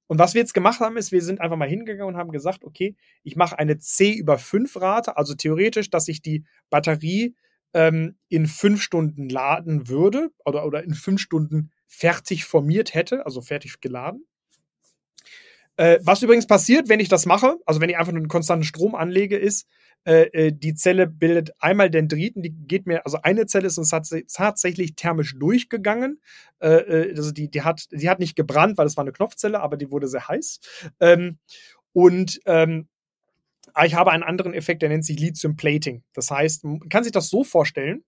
[0.07, 2.63] Und was wir jetzt gemacht haben, ist, wir sind einfach mal hingegangen und haben gesagt,
[2.63, 7.35] okay, ich mache eine C über 5 Rate, also theoretisch, dass ich die Batterie
[7.73, 13.41] ähm, in 5 Stunden laden würde oder, oder in 5 Stunden fertig formiert hätte, also
[13.41, 14.25] fertig geladen.
[15.77, 18.63] Äh, was übrigens passiert, wenn ich das mache, also wenn ich einfach nur einen konstanten
[18.63, 19.67] Strom anlege, ist,
[20.05, 23.89] äh, äh die Zelle bildet einmal Dendriten, die geht mir, also eine Zelle ist uns
[23.89, 26.21] tatsächlich thermisch durchgegangen.
[26.59, 29.59] Äh, äh, also die, die, hat, die hat nicht gebrannt, weil es war eine Knopfzelle,
[29.59, 30.59] aber die wurde sehr heiß.
[31.01, 31.39] Ähm,
[31.91, 32.87] und ähm,
[33.83, 36.03] ich habe einen anderen Effekt, der nennt sich Lithium Plating.
[36.13, 38.03] Das heißt, man kann sich das so vorstellen,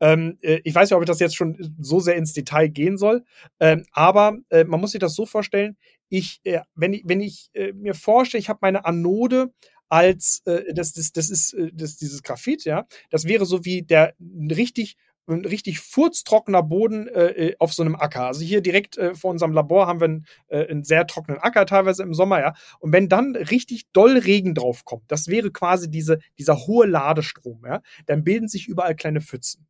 [0.00, 2.98] ähm, äh, ich weiß nicht, ob ich das jetzt schon so sehr ins Detail gehen
[2.98, 3.24] soll,
[3.60, 5.76] ähm, aber äh, man muss sich das so vorstellen,
[6.08, 9.52] ich, äh, wenn ich, wenn ich äh, mir vorstelle, ich habe meine Anode
[9.88, 13.82] als, äh, das, das, das ist äh, das, dieses Graphit, ja, das wäre so wie
[13.82, 14.96] der richtig
[15.28, 18.26] ein richtig furztrockener Boden äh, auf so einem Acker.
[18.26, 21.66] Also hier direkt äh, vor unserem Labor haben wir einen, äh, einen, sehr trockenen Acker,
[21.66, 22.54] teilweise im Sommer, ja.
[22.80, 27.62] Und wenn dann richtig doll Regen drauf kommt, das wäre quasi diese, dieser hohe Ladestrom,
[27.66, 29.66] ja, dann bilden sich überall kleine Pfützen.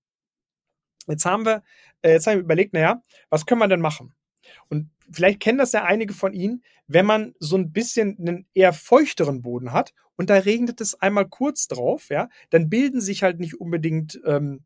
[1.08, 1.62] Jetzt haben wir,
[2.02, 4.14] äh, jetzt haben wir überlegt, naja, was können wir denn machen?
[4.68, 8.72] Und vielleicht kennen das ja einige von Ihnen, wenn man so ein bisschen einen eher
[8.72, 13.40] feuchteren Boden hat und da regnet es einmal kurz drauf, ja, dann bilden sich halt
[13.40, 14.64] nicht unbedingt ähm,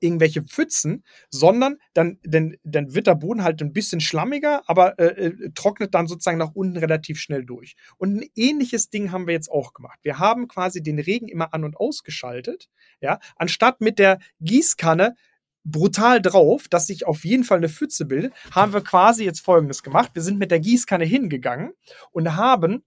[0.00, 5.26] irgendwelche Pfützen, sondern dann, dann, dann wird der Boden halt ein bisschen schlammiger, aber äh,
[5.26, 7.74] äh, trocknet dann sozusagen nach unten relativ schnell durch.
[7.96, 9.98] Und ein ähnliches Ding haben wir jetzt auch gemacht.
[10.02, 12.68] Wir haben quasi den Regen immer an und ausgeschaltet,
[13.00, 15.16] ja, anstatt mit der Gießkanne
[15.64, 19.82] brutal drauf, dass sich auf jeden Fall eine Pfütze bildet, haben wir quasi jetzt Folgendes
[19.82, 20.10] gemacht.
[20.14, 21.72] Wir sind mit der Gießkanne hingegangen
[22.12, 22.82] und haben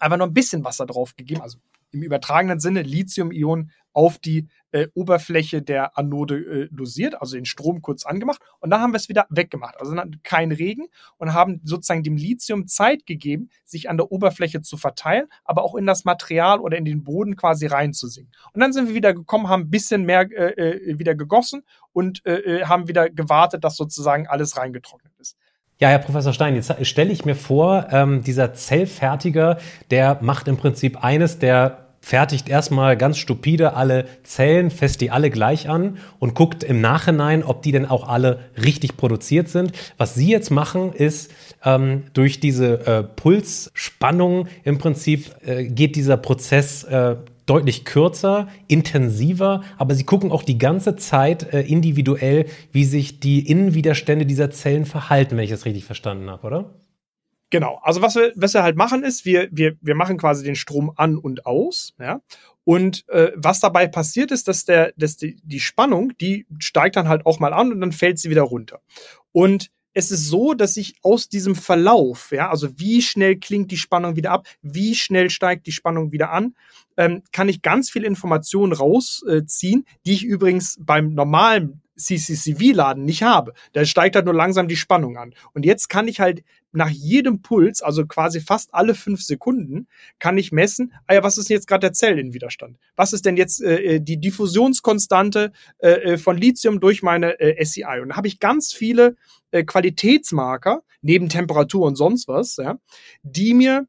[0.00, 1.58] einfach noch ein bisschen Wasser drauf gegeben, also
[1.92, 7.80] im übertragenen Sinne Lithium-Ionen auf die äh, Oberfläche der Anode äh, dosiert, also den Strom
[7.80, 9.80] kurz angemacht und dann haben wir es wieder weggemacht.
[9.80, 14.60] Also dann kein Regen und haben sozusagen dem Lithium Zeit gegeben, sich an der Oberfläche
[14.60, 18.34] zu verteilen, aber auch in das Material oder in den Boden quasi reinzusinken.
[18.52, 22.24] Und dann sind wir wieder gekommen, haben ein bisschen mehr äh, äh wieder gegossen und
[22.26, 25.38] äh, äh, haben wieder gewartet, dass sozusagen alles reingetrocknet ist.
[25.78, 29.58] Ja, Herr Professor Stein, jetzt stelle ich mir vor, ähm, dieser Zellfertiger,
[29.90, 35.28] der macht im Prinzip eines, der fertigt erstmal ganz stupide alle Zellen, fest die alle
[35.28, 39.72] gleich an und guckt im Nachhinein, ob die denn auch alle richtig produziert sind.
[39.98, 41.32] Was Sie jetzt machen, ist,
[41.64, 49.62] ähm, durch diese äh, Pulsspannung im Prinzip äh, geht dieser Prozess äh, deutlich kürzer, intensiver,
[49.76, 54.84] aber sie gucken auch die ganze Zeit äh, individuell, wie sich die Innenwiderstände dieser Zellen
[54.84, 56.70] verhalten, wenn ich das richtig verstanden habe, oder?
[57.50, 57.78] Genau.
[57.82, 60.92] Also was wir, was wir halt machen ist, wir, wir, wir machen quasi den Strom
[60.96, 62.20] an und aus, ja.
[62.64, 67.06] Und äh, was dabei passiert ist, dass der, dass die, die Spannung, die steigt dann
[67.06, 68.80] halt auch mal an und dann fällt sie wieder runter.
[69.30, 73.78] Und es ist so, dass ich aus diesem Verlauf, ja, also wie schnell klingt die
[73.78, 76.54] Spannung wieder ab, wie schnell steigt die Spannung wieder an,
[76.98, 83.22] ähm, kann ich ganz viel Informationen rausziehen, äh, die ich übrigens beim normalen CCCV-Laden nicht
[83.22, 83.54] habe.
[83.72, 85.34] Da steigt halt nur langsam die Spannung an.
[85.52, 90.36] Und jetzt kann ich halt nach jedem Puls, also quasi fast alle fünf Sekunden, kann
[90.36, 92.78] ich messen, ah ja, was ist denn jetzt gerade der Zellenwiderstand?
[92.96, 97.64] Was ist denn jetzt äh, äh die Diffusionskonstante äh, äh, von Lithium durch meine äh,
[97.64, 98.00] SCI?
[98.02, 99.16] Und da habe ich ganz viele
[99.50, 102.78] äh, Qualitätsmarker, neben Temperatur und sonst was, ja,
[103.22, 103.86] die mir,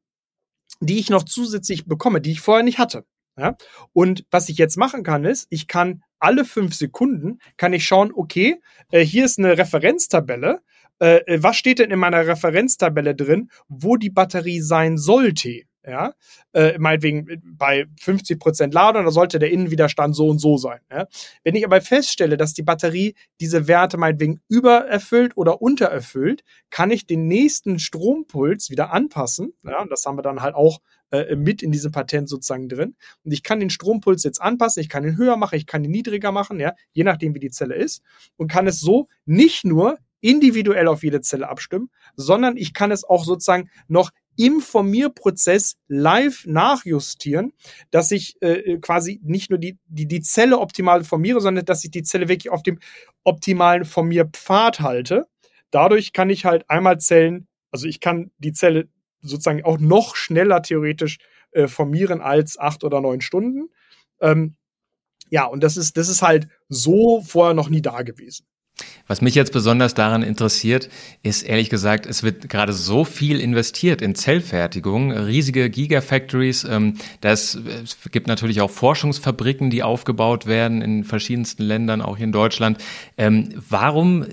[0.79, 3.05] die ich noch zusätzlich bekomme, die ich vorher nicht hatte.
[3.37, 3.55] Ja?
[3.93, 8.11] Und was ich jetzt machen kann, ist, ich kann alle fünf Sekunden kann ich schauen,
[8.13, 8.59] okay,
[8.91, 10.61] äh, hier ist eine Referenztabelle.
[10.99, 15.61] Äh, äh, was steht denn in meiner Referenztabelle drin, wo die Batterie sein sollte?
[15.87, 16.13] Ja,
[16.51, 20.79] äh, meinetwegen äh, bei 50% Ladung, da sollte der Innenwiderstand so und so sein.
[20.91, 21.07] Ja?
[21.45, 27.07] Wenn ich aber feststelle, dass die Batterie diese Werte meinetwegen übererfüllt oder untererfüllt, kann ich
[27.07, 29.53] den nächsten Strompuls wieder anpassen.
[29.63, 30.79] Ja, und das haben wir dann halt auch
[31.11, 32.95] äh, mit in diesem Patent sozusagen drin.
[33.23, 35.91] Und ich kann den Strompuls jetzt anpassen, ich kann ihn höher machen, ich kann ihn
[35.91, 38.01] niedriger machen, ja, je nachdem, wie die Zelle ist.
[38.35, 43.03] Und kann es so nicht nur individuell auf jede Zelle abstimmen, sondern ich kann es
[43.03, 47.53] auch sozusagen noch im Formierprozess live nachjustieren,
[47.91, 51.91] dass ich äh, quasi nicht nur die, die, die Zelle optimal formiere, sondern dass ich
[51.91, 52.79] die Zelle wirklich auf dem
[53.23, 55.27] optimalen Formierpfad halte.
[55.71, 58.87] Dadurch kann ich halt einmal Zellen, also ich kann die Zelle
[59.21, 61.17] sozusagen auch noch schneller theoretisch
[61.51, 63.69] äh, formieren als acht oder neun Stunden.
[64.21, 64.55] Ähm,
[65.29, 68.45] ja, und das ist, das ist halt so vorher noch nie da gewesen.
[69.07, 70.89] Was mich jetzt besonders daran interessiert,
[71.23, 76.65] ist ehrlich gesagt, es wird gerade so viel investiert in Zellfertigung, riesige Gigafactories.
[76.65, 82.25] Ähm, das, es gibt natürlich auch Forschungsfabriken, die aufgebaut werden in verschiedensten Ländern, auch hier
[82.25, 82.79] in Deutschland.
[83.17, 84.25] Ähm, warum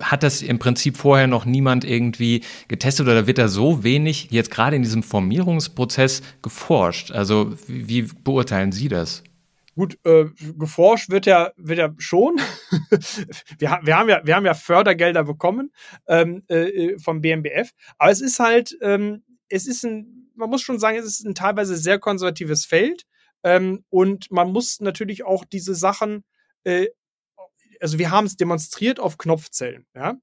[0.00, 4.50] hat das im Prinzip vorher noch niemand irgendwie getestet oder wird da so wenig jetzt
[4.50, 7.10] gerade in diesem Formierungsprozess geforscht?
[7.10, 9.24] Also wie beurteilen Sie das?
[9.78, 10.24] Gut, äh,
[10.58, 12.40] geforscht wird ja, wird ja schon.
[13.58, 15.72] wir, wir, haben ja, wir haben ja Fördergelder bekommen
[16.08, 17.70] ähm, äh, vom BMBF.
[17.96, 21.36] Aber es ist halt, ähm, es ist ein, man muss schon sagen, es ist ein
[21.36, 23.04] teilweise sehr konservatives Feld.
[23.44, 26.24] Ähm, und man muss natürlich auch diese Sachen
[26.64, 26.88] äh,
[27.80, 30.16] also wir haben es demonstriert auf Knopfzellen, ja.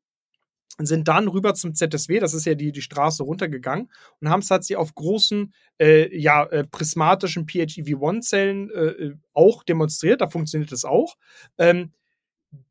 [0.77, 4.47] Sind dann rüber zum ZSW, das ist ja die, die Straße runtergegangen, und haben es
[4.47, 10.83] tatsächlich auf großen, äh, ja, äh, prismatischen PHEV1-Zellen äh, äh, auch demonstriert, da funktioniert es
[10.83, 11.15] auch.
[11.57, 11.93] Ähm,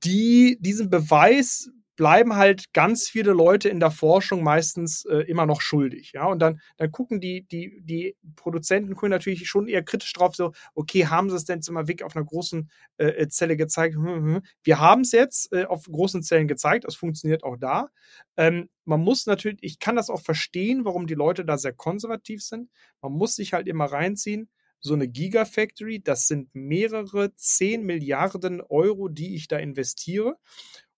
[0.05, 5.61] die diesen Beweis bleiben halt ganz viele Leute in der Forschung meistens äh, immer noch
[5.61, 6.13] schuldig.
[6.15, 10.35] Ja, und dann, dann gucken die, die, die Produzenten gucken natürlich schon eher kritisch drauf,
[10.35, 13.57] so, okay, haben sie es denn jetzt immer wirklich auf einer großen äh, äh Zelle
[13.57, 13.95] gezeigt?
[13.95, 14.43] Hm, hm, hm.
[14.63, 17.89] Wir haben es jetzt äh, auf großen Zellen gezeigt, es funktioniert auch da.
[18.37, 22.43] Ähm, man muss natürlich, ich kann das auch verstehen, warum die Leute da sehr konservativ
[22.43, 22.71] sind.
[23.01, 24.49] Man muss sich halt immer reinziehen
[24.85, 30.37] so eine Gigafactory, das sind mehrere 10 Milliarden Euro, die ich da investiere.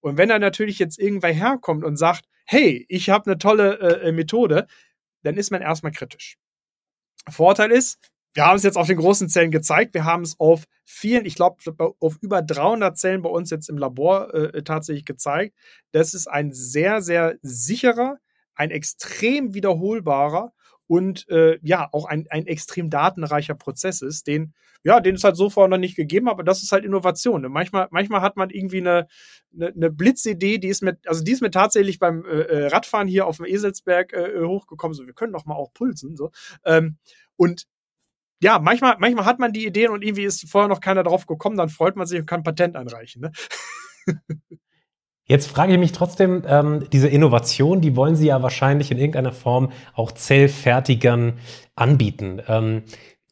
[0.01, 4.09] Und wenn da natürlich jetzt irgendwer herkommt und sagt, hey, ich habe eine tolle äh,
[4.09, 4.67] äh, Methode,
[5.23, 6.39] dann ist man erstmal kritisch.
[7.29, 7.99] Vorteil ist,
[8.35, 9.95] wir haben es jetzt auf den großen Zellen gezeigt.
[9.95, 11.57] Wir haben es auf vielen, ich glaube,
[11.99, 15.57] auf über 300 Zellen bei uns jetzt im Labor äh, tatsächlich gezeigt.
[15.93, 18.19] Das ist ein sehr, sehr sicherer,
[18.55, 20.53] ein extrem wiederholbarer
[20.87, 25.37] und äh, ja, auch ein, ein extrem datenreicher Prozess ist, den, ja, den es halt
[25.37, 27.43] so vorher noch nicht gegeben aber das ist halt Innovation.
[27.43, 27.49] Ne?
[27.49, 29.09] Manchmal, manchmal hat man irgendwie eine,
[29.55, 33.09] eine, eine Blitzidee, die ist mit, also die ist mir tatsächlich beim äh, äh Radfahren
[33.09, 36.31] hier auf dem Eselsberg äh, hochgekommen, so, wir können doch mal auch pulsen, so.
[36.65, 36.99] Ähm,
[37.37, 37.67] und
[38.41, 41.57] ja, manchmal, manchmal hat man die Ideen und irgendwie ist vorher noch keiner drauf gekommen,
[41.57, 43.23] dann freut man sich und kann Patent einreichen.
[43.23, 43.33] Ne?
[45.29, 49.33] Jetzt frage ich mich trotzdem, ähm, diese Innovation, die wollen Sie ja wahrscheinlich in irgendeiner
[49.33, 51.35] Form auch Zellfertigern
[51.75, 52.41] anbieten.
[52.47, 52.83] Ähm,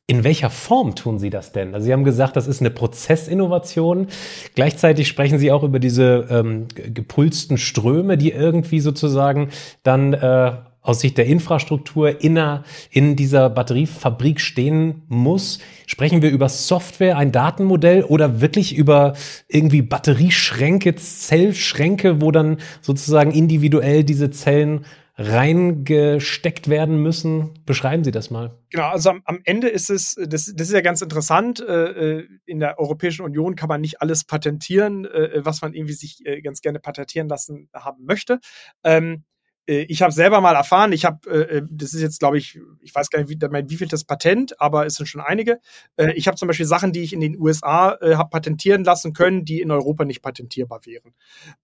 [0.07, 1.73] in welcher Form tun Sie das denn?
[1.73, 4.09] Also Sie haben gesagt, das ist eine Prozessinnovation.
[4.55, 9.49] Gleichzeitig sprechen Sie auch über diese ähm, gepulsten Ströme, die irgendwie sozusagen
[9.83, 10.53] dann äh,
[10.85, 15.59] aus Sicht der Infrastruktur inner, in dieser Batteriefabrik stehen muss.
[15.87, 19.15] Sprechen wir über Software, ein Datenmodell oder wirklich über
[19.49, 24.85] irgendwie Batterieschränke, Zellschränke, wo dann sozusagen individuell diese Zellen
[25.17, 27.55] reingesteckt werden müssen.
[27.65, 28.59] Beschreiben Sie das mal.
[28.71, 32.29] Genau, also am, am Ende ist es, das, das, ist ja ganz interessant, äh, äh,
[32.45, 36.43] in der Europäischen Union kann man nicht alles patentieren, äh, was man irgendwie sich äh,
[36.43, 38.41] ganz gerne patentieren lassen haben möchte.
[38.83, 39.34] Ähm, äh,
[39.67, 43.09] ich habe selber mal erfahren, ich habe, äh, das ist jetzt, glaube ich, ich weiß
[43.11, 45.61] gar nicht, wie, wie viel das Patent, aber es sind schon einige.
[45.97, 49.13] Äh, ich habe zum Beispiel Sachen, die ich in den USA äh, habe patentieren lassen
[49.13, 51.15] können, die in Europa nicht patentierbar wären.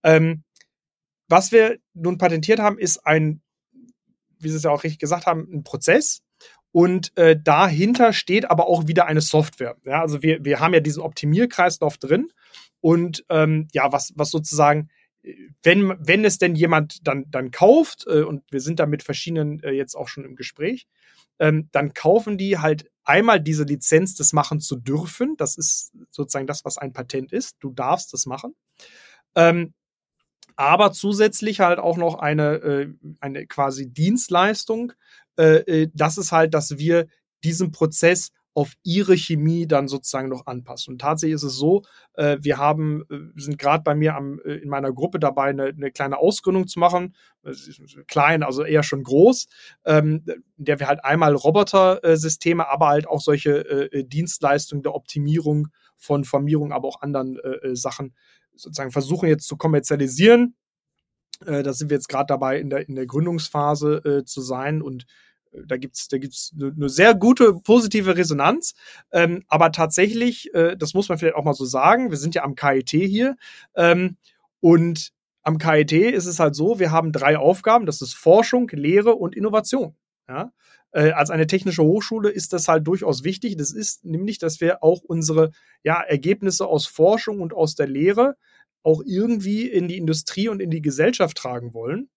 [0.02, 0.44] Ähm,
[1.28, 3.42] was wir nun patentiert haben, ist ein,
[4.38, 6.22] wie Sie es ja auch richtig gesagt haben, ein Prozess.
[6.72, 9.76] Und äh, dahinter steht aber auch wieder eine Software.
[9.84, 12.28] Ja, also wir, wir haben ja diesen Optimierkreislauf drin.
[12.80, 14.88] Und ähm, ja, was, was sozusagen,
[15.62, 19.62] wenn, wenn es denn jemand dann, dann kauft, äh, und wir sind da mit verschiedenen
[19.62, 20.86] äh, jetzt auch schon im Gespräch,
[21.38, 25.36] ähm, dann kaufen die halt einmal diese Lizenz, das machen zu dürfen.
[25.36, 27.56] Das ist sozusagen das, was ein Patent ist.
[27.60, 28.54] Du darfst das machen.
[29.34, 29.74] Ähm,
[30.56, 32.88] aber zusätzlich halt auch noch eine, äh,
[33.20, 34.92] eine quasi Dienstleistung.
[35.36, 37.06] Äh, äh, das ist halt, dass wir
[37.42, 40.94] diesen Prozess auf ihre Chemie dann sozusagen noch anpassen.
[40.94, 41.82] Und tatsächlich ist es so,
[42.14, 45.66] äh, wir haben, äh, sind gerade bei mir am, äh, in meiner Gruppe dabei, eine,
[45.66, 47.14] eine kleine Ausgründung zu machen.
[48.08, 49.46] Klein, also eher schon groß,
[49.84, 50.24] ähm,
[50.56, 56.72] in der wir halt einmal Roboter-Systeme, aber halt auch solche Dienstleistungen der Optimierung von Formierung,
[56.72, 57.38] aber auch anderen
[57.72, 58.14] Sachen
[58.54, 60.54] sozusagen versuchen jetzt zu kommerzialisieren.
[61.46, 64.82] Äh, da sind wir jetzt gerade dabei, in der, in der Gründungsphase äh, zu sein
[64.82, 65.06] und äh,
[65.52, 68.74] da gibt's da gibt's eine ne sehr gute positive Resonanz.
[69.12, 72.44] Ähm, aber tatsächlich, äh, das muss man vielleicht auch mal so sagen, wir sind ja
[72.44, 73.36] am KIT hier
[73.74, 74.16] ähm,
[74.60, 79.14] und am KIT ist es halt so, wir haben drei Aufgaben, das ist Forschung, Lehre
[79.14, 79.96] und Innovation.
[80.28, 80.52] Ja?
[80.92, 83.56] Äh, als eine technische Hochschule ist das halt durchaus wichtig.
[83.56, 88.36] Das ist nämlich, dass wir auch unsere ja, Ergebnisse aus Forschung und aus der Lehre
[88.82, 92.08] auch irgendwie in die Industrie und in die Gesellschaft tragen wollen.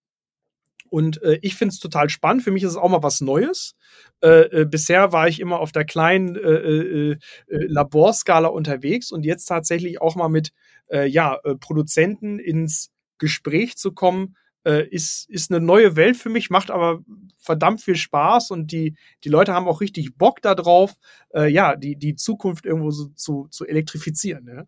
[0.93, 2.43] Und äh, ich finde es total spannend.
[2.43, 3.75] Für mich ist es auch mal was Neues.
[4.21, 9.25] Äh, äh, bisher war ich immer auf der kleinen äh, äh, äh, Laborskala unterwegs und
[9.25, 10.51] jetzt tatsächlich auch mal mit
[11.07, 16.71] ja, Produzenten ins Gespräch zu kommen, äh, ist, ist eine neue Welt für mich, macht
[16.71, 17.01] aber
[17.37, 20.93] verdammt viel Spaß und die, die Leute haben auch richtig Bock darauf,
[21.35, 24.47] äh, ja, die, die Zukunft irgendwo so zu, zu elektrifizieren.
[24.47, 24.63] Ja,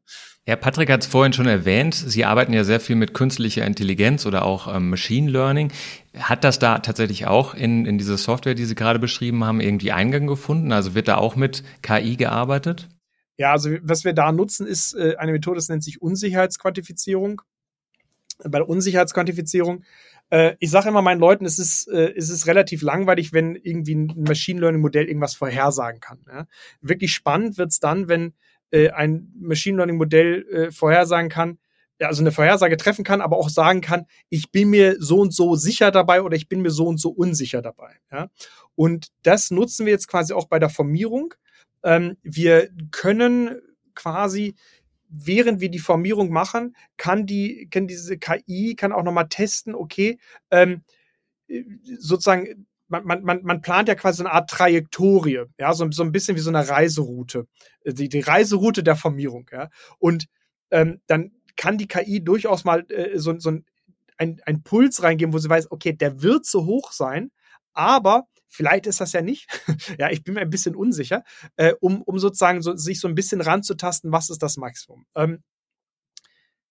[0.46, 4.26] ja Patrick hat es vorhin schon erwähnt, Sie arbeiten ja sehr viel mit künstlicher Intelligenz
[4.26, 5.72] oder auch ähm, Machine Learning.
[6.18, 9.92] Hat das da tatsächlich auch in, in diese Software, die Sie gerade beschrieben haben, irgendwie
[9.92, 10.72] Eingang gefunden?
[10.72, 12.90] Also wird da auch mit KI gearbeitet?
[13.38, 17.42] Ja, also was wir da nutzen, ist äh, eine Methode, das nennt sich Unsicherheitsquantifizierung
[18.44, 19.84] bei der Unsicherheitsquantifizierung.
[20.30, 23.96] Äh, ich sage immer meinen Leuten, es ist, äh, es ist relativ langweilig, wenn irgendwie
[23.96, 26.20] ein Machine Learning Modell irgendwas vorhersagen kann.
[26.28, 26.48] Ja?
[26.82, 28.34] Wirklich spannend wird's dann, wenn
[28.72, 31.60] äh, ein Machine Learning Modell äh, vorhersagen kann,
[32.00, 35.56] also eine Vorhersage treffen kann, aber auch sagen kann, ich bin mir so und so
[35.56, 37.96] sicher dabei oder ich bin mir so und so unsicher dabei.
[38.12, 38.30] Ja?
[38.76, 41.34] Und das nutzen wir jetzt quasi auch bei der Formierung.
[41.84, 43.62] Ähm, wir können
[43.94, 44.56] quasi
[45.18, 50.18] während wir die Formierung machen, kann die, kann diese KI, kann auch nochmal testen, okay,
[50.52, 50.84] ähm,
[52.00, 56.12] sozusagen, man, man, man plant ja quasi so eine Art Trajektorie, ja, so, so ein
[56.12, 57.48] bisschen wie so eine Reiseroute,
[57.84, 59.70] äh, die, die Reiseroute der Formierung, ja.
[60.00, 60.26] Und
[60.72, 63.66] ähm, dann kann die KI durchaus mal äh, so, so ein,
[64.18, 67.32] ein, ein Puls reingeben, wo sie weiß, okay, der wird so hoch sein,
[67.74, 69.48] aber Vielleicht ist das ja nicht.
[70.00, 71.24] ja, ich bin mir ein bisschen unsicher,
[71.58, 75.06] äh, um, um sozusagen so, sich so ein bisschen ranzutasten, was ist das Maximum.
[75.16, 75.44] Ähm,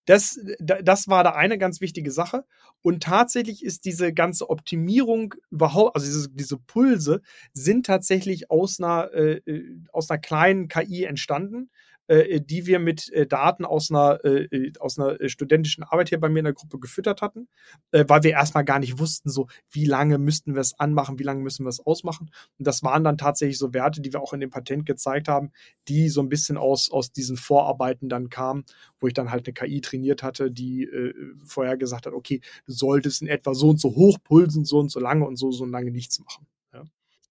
[0.05, 2.45] das, das war da eine ganz wichtige Sache.
[2.81, 7.21] Und tatsächlich ist diese ganze Optimierung überhaupt, also diese, diese Pulse
[7.53, 11.71] sind tatsächlich aus einer, äh, äh aus einer kleinen KI entstanden,
[12.07, 16.29] äh, die wir mit äh, Daten aus einer, äh, aus einer studentischen Arbeit hier bei
[16.29, 17.47] mir in der Gruppe gefüttert hatten,
[17.91, 21.23] äh, weil wir erstmal gar nicht wussten, so wie lange müssten wir es anmachen, wie
[21.23, 22.31] lange müssen wir es ausmachen.
[22.57, 25.51] Und das waren dann tatsächlich so Werte, die wir auch in dem Patent gezeigt haben,
[25.87, 28.65] die so ein bisschen aus, aus diesen Vorarbeiten dann kamen,
[28.99, 32.73] wo ich dann halt eine KI trainiert hatte, die äh, vorher gesagt hat, okay, du
[32.73, 35.65] solltest in etwa so und so hoch pulsen, so und so lange und so, so
[35.65, 36.47] lange nichts machen.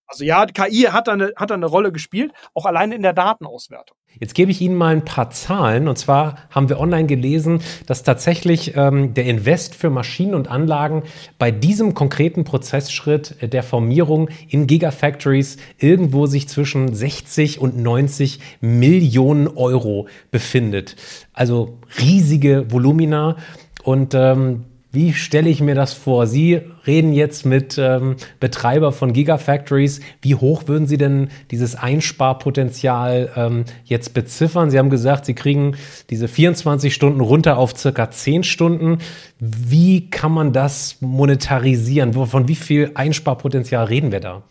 [0.06, 3.12] Also ja, KI hat da, eine, hat da eine Rolle gespielt, auch alleine in der
[3.12, 3.96] Datenauswertung.
[4.20, 5.88] Jetzt gebe ich Ihnen mal ein paar Zahlen.
[5.88, 11.02] Und zwar haben wir online gelesen, dass tatsächlich ähm, der Invest für Maschinen und Anlagen
[11.38, 19.48] bei diesem konkreten Prozessschritt der Formierung in Gigafactories irgendwo sich zwischen 60 und 90 Millionen
[19.48, 20.94] Euro befindet.
[21.32, 23.36] Also riesige Volumina.
[23.82, 26.26] Und ähm, wie stelle ich mir das vor?
[26.26, 30.00] Sie reden jetzt mit ähm, Betreiber von Gigafactories.
[30.22, 34.70] Wie hoch würden Sie denn dieses Einsparpotenzial ähm, jetzt beziffern?
[34.70, 35.76] Sie haben gesagt, Sie kriegen
[36.10, 38.98] diese 24 Stunden runter auf circa 10 Stunden.
[39.40, 42.12] Wie kann man das monetarisieren?
[42.12, 44.42] Von wie viel Einsparpotenzial reden wir da?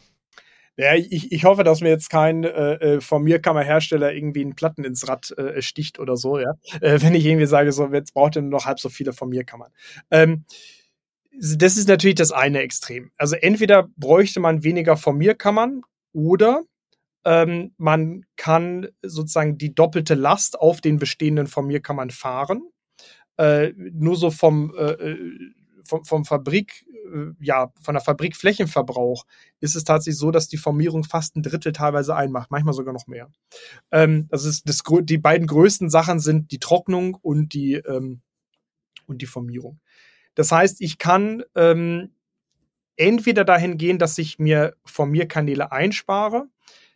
[0.76, 4.55] Ja, ich, ich hoffe, dass mir jetzt kein äh, äh von mir Kammerhersteller irgendwie einen
[4.55, 6.53] Platten ins Rad äh, sticht oder so, ja.
[6.82, 9.30] Äh, wenn ich irgendwie sage, so, jetzt braucht ihr nur noch halb so viele von
[9.30, 9.71] mir Kammern.
[10.09, 10.45] Ähm,
[11.39, 13.11] das ist natürlich das eine Extrem.
[13.17, 16.63] Also entweder bräuchte man weniger von mir Kammern oder
[17.26, 22.63] ähm, man kann sozusagen die doppelte Last auf den bestehenden von mir Kammern fahren.
[23.38, 25.17] Äh, nur so vom, äh, äh
[25.86, 26.86] vom, vom Fabrik
[27.39, 29.26] ja, von der Fabrikflächenverbrauch
[29.59, 33.07] ist es tatsächlich so, dass die Formierung fast ein Drittel teilweise einmacht, manchmal sogar noch
[33.07, 33.30] mehr.
[33.91, 38.22] Ähm, das ist das, die beiden größten Sachen sind die Trocknung und die, ähm,
[39.05, 39.80] und die Formierung.
[40.36, 42.16] Das heißt, ich kann ähm,
[42.95, 46.47] entweder dahin gehen, dass ich mir Formierkanäle einspare.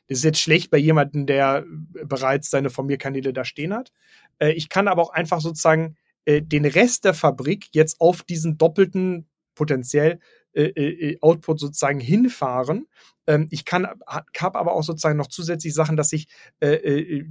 [0.07, 3.91] Das ist jetzt schlecht bei jemandem, der bereits seine Formierkanäle da stehen hat.
[4.39, 8.57] Äh, ich kann aber auch einfach sozusagen äh, den Rest der Fabrik jetzt auf diesen
[8.57, 9.28] doppelten
[9.58, 10.20] potenziell
[10.53, 12.88] äh, äh, äh, Output sozusagen hinfahren.
[13.26, 16.28] Ähm, ich kann, habe aber auch sozusagen noch zusätzlich Sachen, dass ich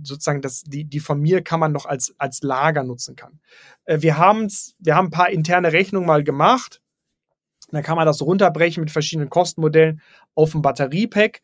[0.03, 3.41] sozusagen, dass die, die von mir kann man noch als, als Lager nutzen kann.
[3.87, 6.81] Wir, haben's, wir haben ein paar interne Rechnungen mal gemacht.
[7.71, 10.01] Dann kann man das runterbrechen mit verschiedenen Kostenmodellen
[10.35, 11.43] auf ein Batteriepack.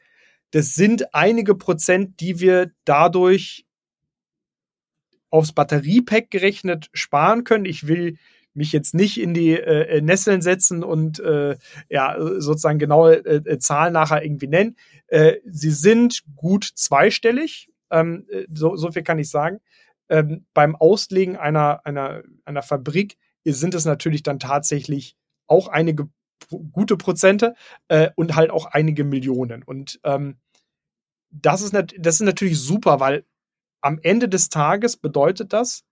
[0.52, 3.66] Das sind einige Prozent, die wir dadurch
[5.30, 7.64] aufs Batteriepack gerechnet sparen können.
[7.64, 8.18] Ich will
[8.54, 11.56] mich jetzt nicht in die äh, äh, Nesseln setzen und äh,
[11.88, 14.76] ja sozusagen genaue äh, äh, Zahlen nachher irgendwie nennen.
[15.06, 19.60] Äh, sie sind gut zweistellig, ähm, äh, so, so viel kann ich sagen.
[20.08, 26.08] Ähm, beim Auslegen einer, einer, einer Fabrik sind es natürlich dann tatsächlich auch einige
[26.72, 27.54] gute Prozente
[27.88, 29.62] äh, und halt auch einige Millionen.
[29.62, 30.38] Und ähm,
[31.30, 33.24] das, ist das ist natürlich super, weil
[33.80, 35.84] am Ende des Tages bedeutet das,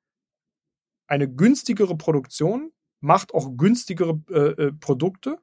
[1.11, 5.38] eine günstigere Produktion macht auch günstigere äh, äh, Produkte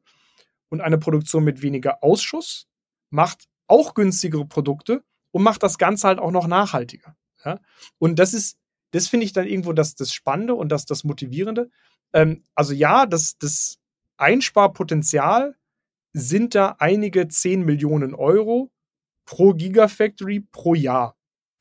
[0.69, 2.67] und eine Produktion mit weniger Ausschuss
[3.09, 7.15] macht auch günstigere Produkte und macht das Ganze halt auch noch nachhaltiger.
[7.43, 7.59] Ja?
[7.99, 8.57] Und das ist,
[8.91, 11.69] das finde ich dann irgendwo das, das Spannende und das, das Motivierende.
[12.13, 13.77] Ähm, also ja, das, das
[14.17, 15.55] Einsparpotenzial
[16.13, 18.71] sind da einige 10 Millionen Euro
[19.25, 21.16] pro Gigafactory pro Jahr.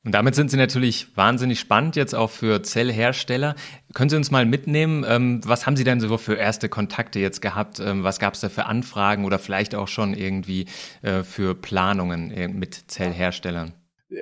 [0.07, 3.55] Und damit sind Sie natürlich wahnsinnig spannend jetzt auch für Zellhersteller.
[3.93, 7.41] Können Sie uns mal mitnehmen, ähm, was haben Sie denn so für erste Kontakte jetzt
[7.41, 7.81] gehabt?
[7.81, 10.67] Ähm, was gab es da für Anfragen oder vielleicht auch schon irgendwie
[11.01, 13.73] äh, für Planungen äh, mit Zellherstellern?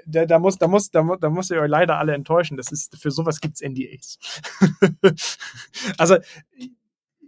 [0.07, 2.57] Da, da, muss, da, muss, da, da muss ich euch leider alle enttäuschen.
[2.57, 4.17] Das ist, für sowas gibt es NDAs.
[5.99, 6.17] also,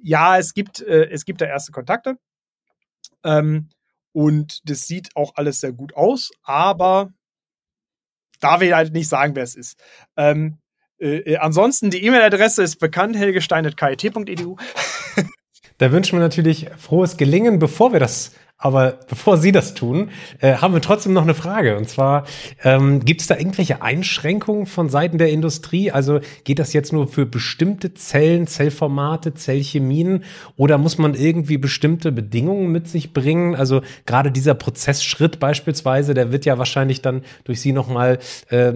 [0.01, 2.17] ja, es gibt, äh, es gibt da erste Kontakte.
[3.23, 3.69] Ähm,
[4.13, 7.13] und das sieht auch alles sehr gut aus, aber
[8.39, 9.79] darf ich halt nicht sagen, wer es ist.
[10.15, 10.57] Ähm,
[10.99, 14.57] äh, äh ansonsten, die E-Mail-Adresse ist bekannt, helgestein.kit.edu.
[15.77, 20.09] da wünschen wir natürlich frohes Gelingen, bevor wir das aber bevor Sie das tun,
[20.39, 21.77] äh, haben wir trotzdem noch eine Frage.
[21.77, 22.25] Und zwar,
[22.63, 25.91] ähm, gibt es da irgendwelche Einschränkungen von Seiten der Industrie?
[25.91, 30.23] Also geht das jetzt nur für bestimmte Zellen, Zellformate, Zellchemien
[30.55, 33.55] oder muss man irgendwie bestimmte Bedingungen mit sich bringen?
[33.55, 38.17] Also gerade dieser Prozessschritt beispielsweise, der wird ja wahrscheinlich dann durch Sie nochmal
[38.49, 38.73] äh,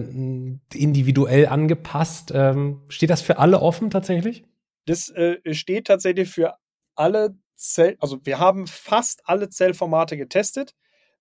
[0.74, 2.30] individuell angepasst.
[2.32, 4.44] Ähm, steht das für alle offen tatsächlich?
[4.86, 6.54] Das äh, steht tatsächlich für
[7.02, 10.74] alle Zell, also wir haben fast alle Zellformate getestet.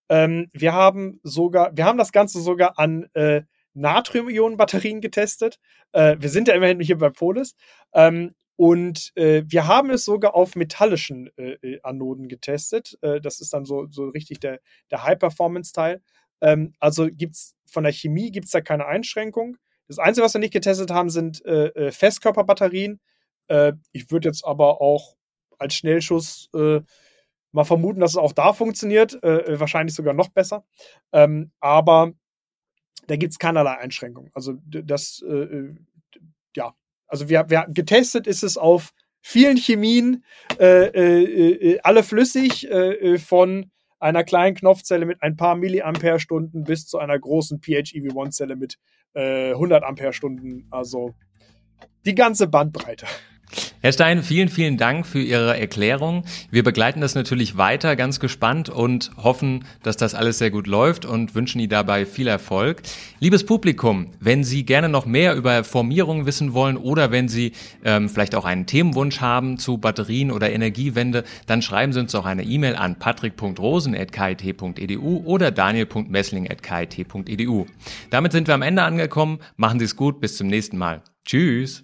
[0.10, 3.42] Ähm, wir haben sogar, wir haben das Ganze sogar an äh,
[3.74, 5.58] Natrium-Ionen-Batterien getestet.
[5.92, 7.56] Äh, wir sind ja immerhin hier bei Polis.
[7.94, 12.98] Ähm, und äh, wir haben es sogar auf metallischen äh, äh, Anoden getestet.
[13.02, 14.60] Äh, das ist dann so, so richtig der,
[14.92, 16.02] der High-Performance-Teil.
[16.42, 19.58] Ähm, also gibt's von der Chemie gibt es da keine Einschränkung.
[19.88, 23.02] Das Einzige, was wir nicht getestet haben, sind Festkörperbatterien.
[23.92, 25.16] ich würde jetzt aber auch
[25.62, 26.82] als Schnellschuss äh,
[27.52, 29.22] mal vermuten, dass es auch da funktioniert.
[29.24, 30.66] Äh, äh wahrscheinlich sogar noch besser.
[31.12, 32.14] Ähm, aber
[33.08, 34.32] da gibt es keinerlei Einschränkungen.
[34.34, 35.76] Also das, äh, äh,
[36.56, 36.74] ja,
[37.08, 40.24] also wir, wir getestet ist es auf vielen Chemien,
[40.58, 42.68] äh, alle flüssig,
[43.24, 48.78] von einer kleinen Knopfzelle mit ein paar Milliampere-Stunden bis zu einer großen PHEV1-Zelle mit
[49.14, 50.68] äh, 100 Ampere-Stunden.
[50.72, 51.14] Also
[52.06, 53.06] die ganze Bandbreite.
[53.82, 56.24] Herr Stein, vielen, vielen Dank für Ihre Erklärung.
[56.52, 61.06] Wir begleiten das natürlich weiter ganz gespannt und hoffen, dass das alles sehr gut läuft
[61.06, 62.84] und wünschen Ihnen dabei viel Erfolg.
[63.20, 67.52] Liebes Publikum, wenn Sie gerne noch mehr über Formierung wissen wollen oder wenn Sie
[67.84, 72.26] ähm, vielleicht auch einen Themenwunsch haben zu Batterien oder Energiewende, dann schreiben Sie uns auch
[72.26, 77.66] eine E-Mail an patrick.rosen.kit.edu oder daniel.messling.kit.edu.
[78.10, 79.40] Damit sind wir am Ende angekommen.
[79.58, 80.22] Machen Sie es gut.
[80.22, 81.02] Bis zum nächsten Mal.
[81.26, 81.84] Tschüss.